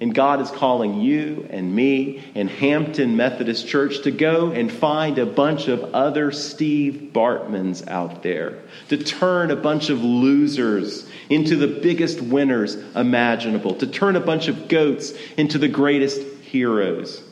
And 0.00 0.14
God 0.14 0.40
is 0.40 0.50
calling 0.50 1.02
you 1.02 1.46
and 1.50 1.74
me 1.74 2.24
and 2.34 2.48
Hampton 2.48 3.16
Methodist 3.16 3.68
Church 3.68 4.02
to 4.04 4.10
go 4.10 4.50
and 4.50 4.72
find 4.72 5.18
a 5.18 5.26
bunch 5.26 5.68
of 5.68 5.94
other 5.94 6.32
Steve 6.32 7.10
Bartmans 7.12 7.86
out 7.86 8.22
there, 8.22 8.60
to 8.88 8.96
turn 8.96 9.50
a 9.50 9.56
bunch 9.56 9.90
of 9.90 10.02
losers 10.02 11.06
into 11.28 11.54
the 11.54 11.68
biggest 11.68 12.22
winners 12.22 12.76
imaginable, 12.96 13.74
to 13.74 13.86
turn 13.86 14.16
a 14.16 14.20
bunch 14.20 14.48
of 14.48 14.68
goats 14.68 15.12
into 15.36 15.58
the 15.58 15.68
greatest 15.68 16.22
heroes. 16.44 17.22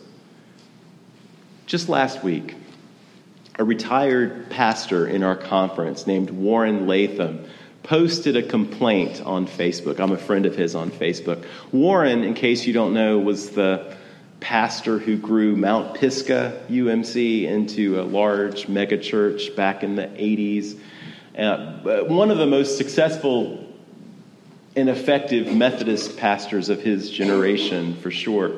Just 1.65 1.89
last 1.89 2.23
week, 2.23 2.55
a 3.59 3.65
retired 3.65 4.51
pastor 4.51 5.07
in 5.07 5.23
our 5.23 5.37
conference 5.37 6.07
named 6.07 6.31
Warren 6.31 6.87
Lathem 6.87 7.49
posted 7.89 8.37
a 8.37 8.43
complaint 8.43 9.23
on 9.25 9.47
Facebook. 9.47 9.99
I'm 9.99 10.13
a 10.13 10.19
friend 10.19 10.45
of 10.45 10.55
his 10.55 10.75
on 10.75 10.91
Facebook. 10.91 11.43
Warren, 11.73 12.23
in 12.23 12.35
case 12.35 12.67
you 12.67 12.75
don't 12.75 12.93
know, 12.93 13.19
was 13.19 13.53
the 13.53 13.97
pastor 14.41 14.99
who 14.99 15.17
grew 15.17 15.57
Mount 15.57 15.95
Pisgah 15.95 16.67
UMC 16.69 17.45
into 17.45 17.99
a 17.99 18.05
large 18.05 18.67
megachurch 18.67 19.57
back 19.57 19.83
in 19.83 19.97
the 19.97 20.03
80s. 20.03 20.79
Uh, 21.39 22.05
one 22.05 22.31
of 22.31 22.37
the 22.37 22.47
most 22.47 22.77
successful 22.77 23.67
and 24.77 24.91
effective 24.91 25.51
Methodist 25.57 26.19
pastors 26.19 26.69
of 26.69 26.83
his 26.83 27.11
generation, 27.11 27.97
for 27.97 28.11
sure. 28.11 28.53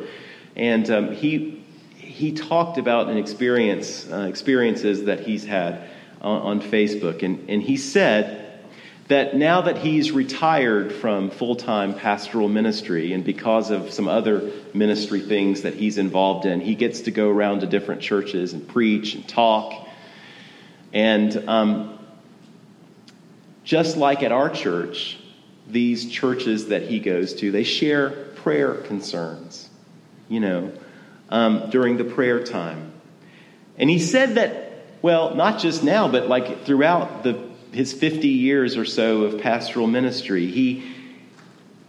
And 0.57 0.91
um, 0.91 1.13
he, 1.13 1.63
he 1.95 2.33
talked 2.33 2.79
about 2.79 3.09
an 3.09 3.17
experience, 3.17 4.11
uh, 4.11 4.23
experiences 4.23 5.05
that 5.05 5.21
he's 5.21 5.45
had 5.45 5.89
on, 6.21 6.43
on 6.43 6.61
Facebook. 6.61 7.23
And, 7.23 7.49
and 7.49 7.63
he 7.63 7.77
said, 7.77 8.40
that 9.11 9.35
now 9.35 9.63
that 9.63 9.77
he's 9.77 10.13
retired 10.13 10.93
from 10.93 11.31
full 11.31 11.57
time 11.57 11.95
pastoral 11.95 12.49
ministry, 12.49 13.13
and 13.13 13.25
because 13.25 13.73
of 13.73 13.91
some 13.91 14.07
other 14.07 14.53
ministry 14.73 15.21
things 15.21 15.63
that 15.63 15.75
he's 15.75 15.99
involved 15.99 16.47
in, 16.47 16.61
he 16.61 16.77
gets 16.77 17.01
to 17.03 17.11
go 17.11 17.29
around 17.29 17.63
to 17.63 17.67
different 17.67 18.03
churches 18.03 18.53
and 18.53 18.69
preach 18.69 19.17
and 19.17 19.29
talk. 19.29 19.89
And 20.93 21.37
um, 21.49 21.99
just 23.65 23.97
like 23.97 24.23
at 24.23 24.31
our 24.31 24.49
church, 24.49 25.19
these 25.67 26.09
churches 26.09 26.69
that 26.69 26.83
he 26.83 27.01
goes 27.01 27.35
to, 27.35 27.51
they 27.51 27.65
share 27.65 28.11
prayer 28.11 28.75
concerns, 28.75 29.69
you 30.29 30.39
know, 30.39 30.73
um, 31.31 31.69
during 31.71 31.97
the 31.97 32.05
prayer 32.05 32.45
time. 32.45 32.93
And 33.77 33.91
he 33.91 33.99
said 33.99 34.37
that, 34.37 34.73
well, 35.03 35.35
not 35.35 35.59
just 35.59 35.83
now, 35.83 36.07
but 36.07 36.29
like 36.29 36.65
throughout 36.65 37.25
the 37.25 37.50
his 37.73 37.93
50 37.93 38.29
years 38.29 38.77
or 38.77 38.85
so 38.85 39.23
of 39.23 39.41
pastoral 39.41 39.87
ministry, 39.87 40.47
he, 40.47 40.93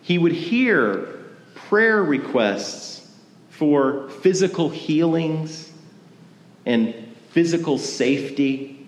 he 0.02 0.17
would 0.17 0.32
hear 0.32 1.08
prayer 1.56 2.04
requests 2.04 3.08
for 3.50 4.10
physical 4.10 4.70
healings 4.70 5.72
and 6.65 6.94
physical 7.30 7.78
safety, 7.78 8.86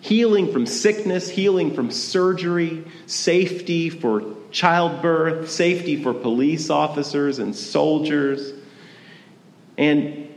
healing 0.00 0.52
from 0.52 0.66
sickness, 0.66 1.28
healing 1.28 1.74
from 1.74 1.90
surgery, 1.90 2.84
safety 3.06 3.90
for 3.90 4.34
childbirth, 4.50 5.50
safety 5.50 6.02
for 6.02 6.14
police 6.14 6.70
officers 6.70 7.38
and 7.38 7.54
soldiers. 7.54 8.52
And 9.76 10.28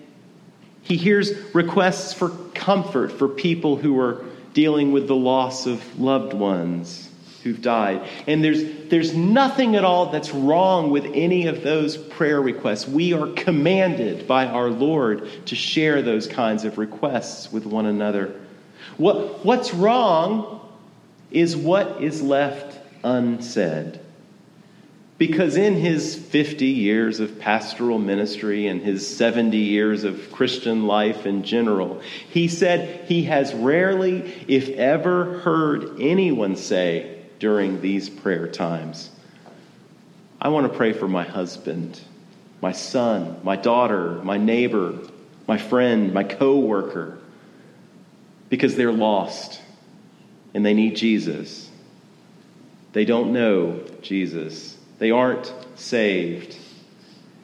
he 0.82 0.98
hears 0.98 1.34
requests 1.54 2.14
for 2.14 2.30
comfort 2.54 3.12
for 3.12 3.28
people 3.28 3.76
who 3.76 4.00
are 4.00 4.26
dealing 4.56 4.92
with 4.92 5.08
the 5.08 5.16
loss 5.16 5.68
of 5.68 6.00
loved 6.00 6.34
ones 6.34 7.10
who've 7.44 7.62
died. 7.62 8.02
And 8.26 8.44
there's, 8.44 8.64
there's 8.90 9.14
nothing 9.14 9.76
at 9.76 9.84
all 9.84 10.08
that's 10.08 10.32
wrong 10.32 10.90
with 10.90 11.06
any 11.14 11.46
of 11.46 11.62
those 11.62 11.96
prayer 11.96 12.42
requests. 12.42 12.88
We 12.88 13.14
are 13.14 13.28
commanded 13.34 14.28
by 14.28 14.48
our 14.48 14.70
Lord 14.70 15.30
to 15.46 15.56
share 15.56 16.02
those 16.02 16.26
kinds 16.26 16.64
of 16.64 16.80
requests 16.80 17.52
with 17.52 17.68
one 17.68 17.86
another. 17.86 18.34
What, 18.98 19.46
what's 19.46 19.76
wrong 19.76 20.60
is 21.30 21.56
what 21.56 22.02
is 22.02 22.24
left 22.24 22.80
unsaid. 23.04 24.00
Because 25.18 25.56
in 25.56 25.76
his 25.76 26.14
50 26.16 26.66
years 26.66 27.22
of 27.22 27.40
pastoral 27.40 28.00
ministry 28.00 28.68
and 28.68 28.82
his 28.82 29.16
70 29.16 29.56
years 29.58 30.04
of 30.04 30.32
Christian 30.32 30.88
life 30.88 31.26
in 31.26 31.44
general, 31.44 32.02
he 32.30 32.50
said 32.50 33.08
he 33.08 33.24
has 33.24 33.54
rarely, 33.54 34.34
if 34.48 34.70
ever, 34.70 35.40
heard 35.40 36.02
anyone 36.02 36.58
say 36.58 37.24
during 37.40 37.80
these 37.80 38.10
prayer 38.10 38.48
times, 38.48 39.10
I 40.42 40.50
want 40.50 40.70
to 40.70 40.78
pray 40.78 40.92
for 40.92 41.08
my 41.08 41.24
husband, 41.24 42.00
my 42.62 42.74
son, 42.74 43.40
my 43.42 43.56
daughter, 43.56 44.22
my 44.22 44.38
neighbor, 44.38 45.00
my 45.48 45.58
friend, 45.58 46.14
my 46.14 46.26
coworker, 46.26 47.20
because 48.50 48.76
they're 48.76 48.92
lost 48.92 49.62
and 50.54 50.66
they 50.66 50.74
need 50.74 50.98
Jesus. 50.98 51.70
They 52.92 53.06
don't 53.06 53.32
know 53.32 53.82
Jesus. 54.02 54.75
They 54.98 55.12
aren't 55.12 55.54
saved. 55.76 56.58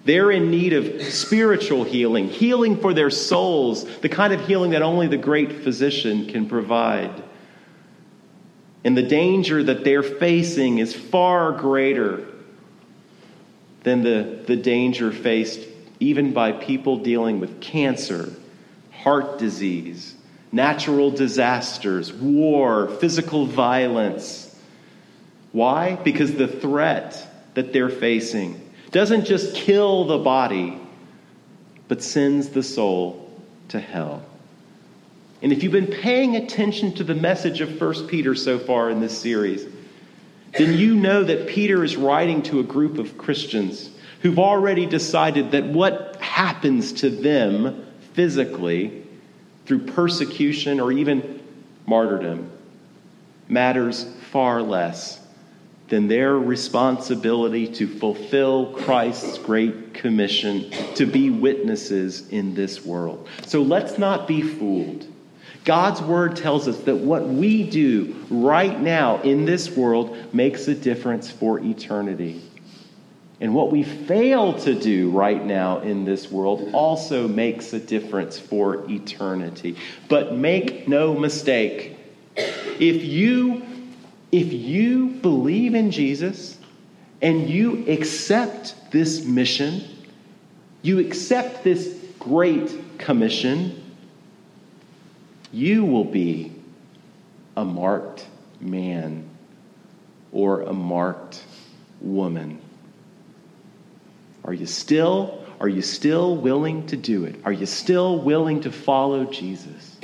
They're 0.03 0.31
in 0.31 0.49
need 0.49 0.73
of 0.73 1.03
spiritual 1.03 1.83
healing, 1.83 2.27
healing 2.27 2.77
for 2.77 2.93
their 2.93 3.11
souls, 3.11 3.85
the 3.99 4.09
kind 4.09 4.33
of 4.33 4.47
healing 4.47 4.71
that 4.71 4.81
only 4.81 5.07
the 5.07 5.17
great 5.17 5.63
physician 5.63 6.27
can 6.27 6.47
provide. 6.47 7.23
And 8.83 8.97
the 8.97 9.03
danger 9.03 9.63
that 9.63 9.83
they're 9.83 10.01
facing 10.01 10.79
is 10.79 10.95
far 10.95 11.51
greater 11.51 12.25
than 13.83 14.01
the, 14.01 14.39
the 14.47 14.55
danger 14.55 15.11
faced 15.11 15.67
even 15.99 16.33
by 16.33 16.51
people 16.51 16.97
dealing 16.97 17.39
with 17.39 17.61
cancer, 17.61 18.33
heart 18.91 19.37
disease, 19.37 20.15
natural 20.51 21.11
disasters, 21.11 22.11
war, 22.11 22.87
physical 22.87 23.45
violence. 23.45 24.47
Why? 25.51 25.95
Because 25.95 26.33
the 26.33 26.47
threat 26.47 27.30
that 27.53 27.73
they're 27.73 27.89
facing 27.89 28.69
doesn't 28.91 29.25
just 29.25 29.55
kill 29.55 30.05
the 30.05 30.17
body, 30.17 30.77
but 31.87 32.03
sends 32.03 32.49
the 32.49 32.63
soul 32.63 33.31
to 33.69 33.79
hell. 33.79 34.23
And 35.41 35.51
if 35.51 35.63
you've 35.63 35.71
been 35.71 35.87
paying 35.87 36.35
attention 36.35 36.93
to 36.95 37.03
the 37.03 37.15
message 37.15 37.61
of 37.61 37.79
1 37.79 38.07
Peter 38.07 38.35
so 38.35 38.59
far 38.59 38.89
in 38.89 38.99
this 38.99 39.17
series, 39.17 39.65
then 40.57 40.77
you 40.77 40.93
know 40.95 41.23
that 41.23 41.47
Peter 41.47 41.83
is 41.83 41.95
writing 41.95 42.43
to 42.43 42.59
a 42.59 42.63
group 42.63 42.97
of 42.97 43.17
Christians 43.17 43.89
who've 44.21 44.39
already 44.39 44.85
decided 44.85 45.51
that 45.51 45.65
what 45.65 46.17
happens 46.17 46.91
to 46.93 47.09
them 47.09 47.87
physically 48.13 49.03
through 49.65 49.79
persecution 49.79 50.79
or 50.79 50.91
even 50.91 51.41
martyrdom 51.87 52.51
matters 53.47 54.03
far 54.31 54.61
less 54.61 55.20
than 55.91 56.07
their 56.07 56.39
responsibility 56.39 57.67
to 57.67 57.85
fulfill 57.85 58.67
Christ's 58.67 59.37
great 59.37 59.93
commission 59.93 60.71
to 60.95 61.05
be 61.05 61.29
witnesses 61.29 62.29
in 62.29 62.55
this 62.55 62.85
world. 62.85 63.27
So 63.45 63.61
let's 63.61 63.97
not 63.97 64.25
be 64.25 64.41
fooled. 64.41 65.05
God's 65.65 66.01
word 66.01 66.37
tells 66.37 66.69
us 66.69 66.79
that 66.83 66.95
what 66.95 67.27
we 67.27 67.69
do 67.69 68.15
right 68.29 68.79
now 68.79 69.21
in 69.23 69.43
this 69.43 69.69
world 69.69 70.33
makes 70.33 70.69
a 70.69 70.75
difference 70.75 71.29
for 71.29 71.59
eternity. 71.59 72.41
And 73.41 73.53
what 73.53 73.69
we 73.69 73.83
fail 73.83 74.57
to 74.59 74.73
do 74.73 75.09
right 75.09 75.45
now 75.45 75.79
in 75.79 76.05
this 76.05 76.31
world 76.31 76.69
also 76.73 77.27
makes 77.27 77.73
a 77.73 77.81
difference 77.81 78.39
for 78.39 78.89
eternity. 78.89 79.75
But 80.07 80.35
make 80.35 80.87
no 80.87 81.15
mistake, 81.15 81.97
if 82.37 83.03
you 83.03 83.63
if 84.31 84.53
you 84.53 85.07
believe 85.07 85.75
in 85.75 85.91
Jesus 85.91 86.57
and 87.21 87.49
you 87.49 87.85
accept 87.87 88.75
this 88.91 89.23
mission, 89.25 89.83
you 90.81 90.99
accept 90.99 91.63
this 91.63 91.97
great 92.19 92.97
commission, 92.97 93.83
you 95.51 95.85
will 95.85 96.05
be 96.05 96.53
a 97.57 97.65
marked 97.65 98.25
man 98.59 99.29
or 100.31 100.61
a 100.61 100.73
marked 100.73 101.43
woman. 101.99 102.61
Are 104.43 104.53
you 104.53 104.65
still 104.65 105.45
are 105.59 105.69
you 105.69 105.83
still 105.83 106.37
willing 106.37 106.87
to 106.87 106.97
do 106.97 107.25
it? 107.25 107.35
Are 107.45 107.51
you 107.51 107.67
still 107.67 108.17
willing 108.17 108.61
to 108.61 108.71
follow 108.71 109.25
Jesus? 109.25 109.95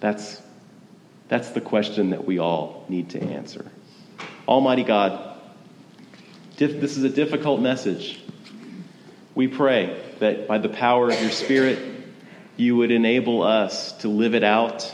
That's 0.00 0.42
that's 1.30 1.50
the 1.50 1.60
question 1.60 2.10
that 2.10 2.26
we 2.26 2.40
all 2.40 2.84
need 2.88 3.10
to 3.10 3.22
answer. 3.22 3.64
Almighty 4.48 4.82
God, 4.82 5.38
this 6.56 6.96
is 6.96 7.04
a 7.04 7.08
difficult 7.08 7.60
message. 7.60 8.20
We 9.36 9.46
pray 9.46 9.96
that 10.18 10.48
by 10.48 10.58
the 10.58 10.68
power 10.68 11.08
of 11.08 11.22
your 11.22 11.30
Spirit, 11.30 11.78
you 12.56 12.76
would 12.76 12.90
enable 12.90 13.42
us 13.42 13.92
to 13.98 14.08
live 14.08 14.34
it 14.34 14.42
out, 14.42 14.92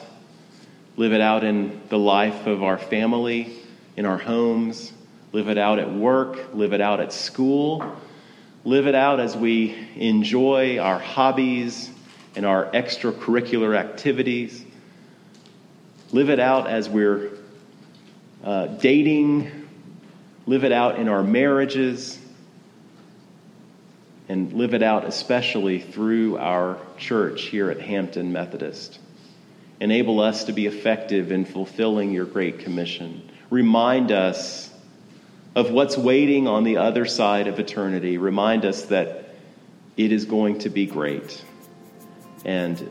live 0.98 1.14
it 1.14 1.22
out 1.22 1.42
in 1.42 1.80
the 1.88 1.98
life 1.98 2.46
of 2.46 2.62
our 2.62 2.76
family, 2.76 3.56
in 3.96 4.04
our 4.04 4.18
homes, 4.18 4.92
live 5.32 5.48
it 5.48 5.56
out 5.56 5.78
at 5.78 5.90
work, 5.90 6.52
live 6.52 6.74
it 6.74 6.82
out 6.82 7.00
at 7.00 7.14
school, 7.14 7.96
live 8.62 8.86
it 8.86 8.94
out 8.94 9.20
as 9.20 9.34
we 9.34 9.74
enjoy 9.96 10.76
our 10.78 10.98
hobbies 10.98 11.90
and 12.36 12.44
our 12.44 12.66
extracurricular 12.72 13.74
activities 13.74 14.65
live 16.12 16.30
it 16.30 16.40
out 16.40 16.68
as 16.68 16.88
we're 16.88 17.30
uh, 18.44 18.66
dating, 18.66 19.68
live 20.46 20.64
it 20.64 20.72
out 20.72 20.98
in 20.98 21.08
our 21.08 21.22
marriages, 21.22 22.18
and 24.28 24.52
live 24.52 24.74
it 24.74 24.82
out 24.82 25.04
especially 25.04 25.78
through 25.78 26.36
our 26.38 26.78
church 26.98 27.42
here 27.42 27.70
at 27.70 27.80
Hampton 27.80 28.32
Methodist. 28.32 28.98
Enable 29.80 30.20
us 30.20 30.44
to 30.44 30.52
be 30.52 30.66
effective 30.66 31.32
in 31.32 31.44
fulfilling 31.44 32.12
your 32.12 32.24
great 32.24 32.60
commission. 32.60 33.28
Remind 33.50 34.10
us 34.10 34.70
of 35.54 35.70
what's 35.70 35.96
waiting 35.96 36.48
on 36.48 36.64
the 36.64 36.78
other 36.78 37.04
side 37.04 37.46
of 37.46 37.58
eternity. 37.58 38.18
Remind 38.18 38.64
us 38.64 38.86
that 38.86 39.34
it 39.96 40.12
is 40.12 40.24
going 40.24 40.58
to 40.60 40.68
be 40.68 40.86
great 40.86 41.42
and 42.46 42.90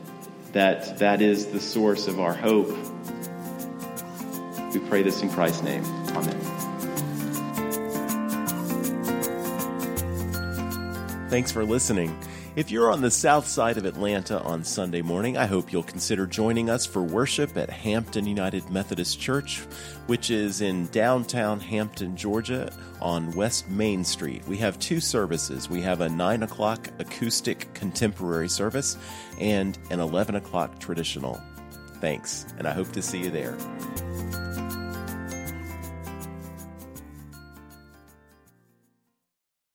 that 0.55 0.97
that 0.99 1.21
is 1.21 1.47
the 1.47 1.59
source 1.59 2.07
of 2.07 2.19
our 2.19 2.33
hope 2.33 2.69
we 4.73 4.79
pray 4.89 5.03
this 5.03 5.21
in 5.21 5.29
Christ's 5.29 5.63
name. 5.63 5.83
Amen. 6.15 6.39
Thanks 11.29 11.51
for 11.51 11.63
listening. 11.63 12.17
If 12.55 12.71
you're 12.71 12.89
on 12.89 13.01
the 13.01 13.11
south 13.11 13.45
side 13.47 13.77
of 13.77 13.83
Atlanta 13.83 14.41
on 14.41 14.63
Sunday 14.63 15.01
morning, 15.01 15.35
I 15.35 15.45
hope 15.45 15.73
you'll 15.73 15.83
consider 15.83 16.25
joining 16.25 16.69
us 16.69 16.85
for 16.85 17.01
worship 17.03 17.57
at 17.57 17.69
Hampton 17.69 18.25
United 18.25 18.69
Methodist 18.69 19.19
Church, 19.19 19.59
which 20.07 20.31
is 20.31 20.61
in 20.61 20.87
downtown 20.87 21.59
Hampton, 21.59 22.15
Georgia, 22.15 22.71
on 23.01 23.31
West 23.31 23.69
Main 23.69 24.05
Street. 24.05 24.41
We 24.47 24.55
have 24.59 24.79
two 24.79 25.01
services. 25.01 25.69
We 25.69 25.81
have 25.81 25.99
a 25.99 26.07
9 26.07 26.43
o'clock 26.43 26.87
acoustic 26.97 27.73
contemporary 27.73 28.47
service 28.47 28.97
and 29.37 29.77
an 29.89 29.99
11 29.99 30.35
o'clock 30.35 30.79
traditional. 30.79 31.41
Thanks, 31.99 32.45
and 32.57 32.69
I 32.69 32.71
hope 32.71 32.93
to 32.93 33.01
see 33.01 33.19
you 33.19 33.31
there. 33.31 33.57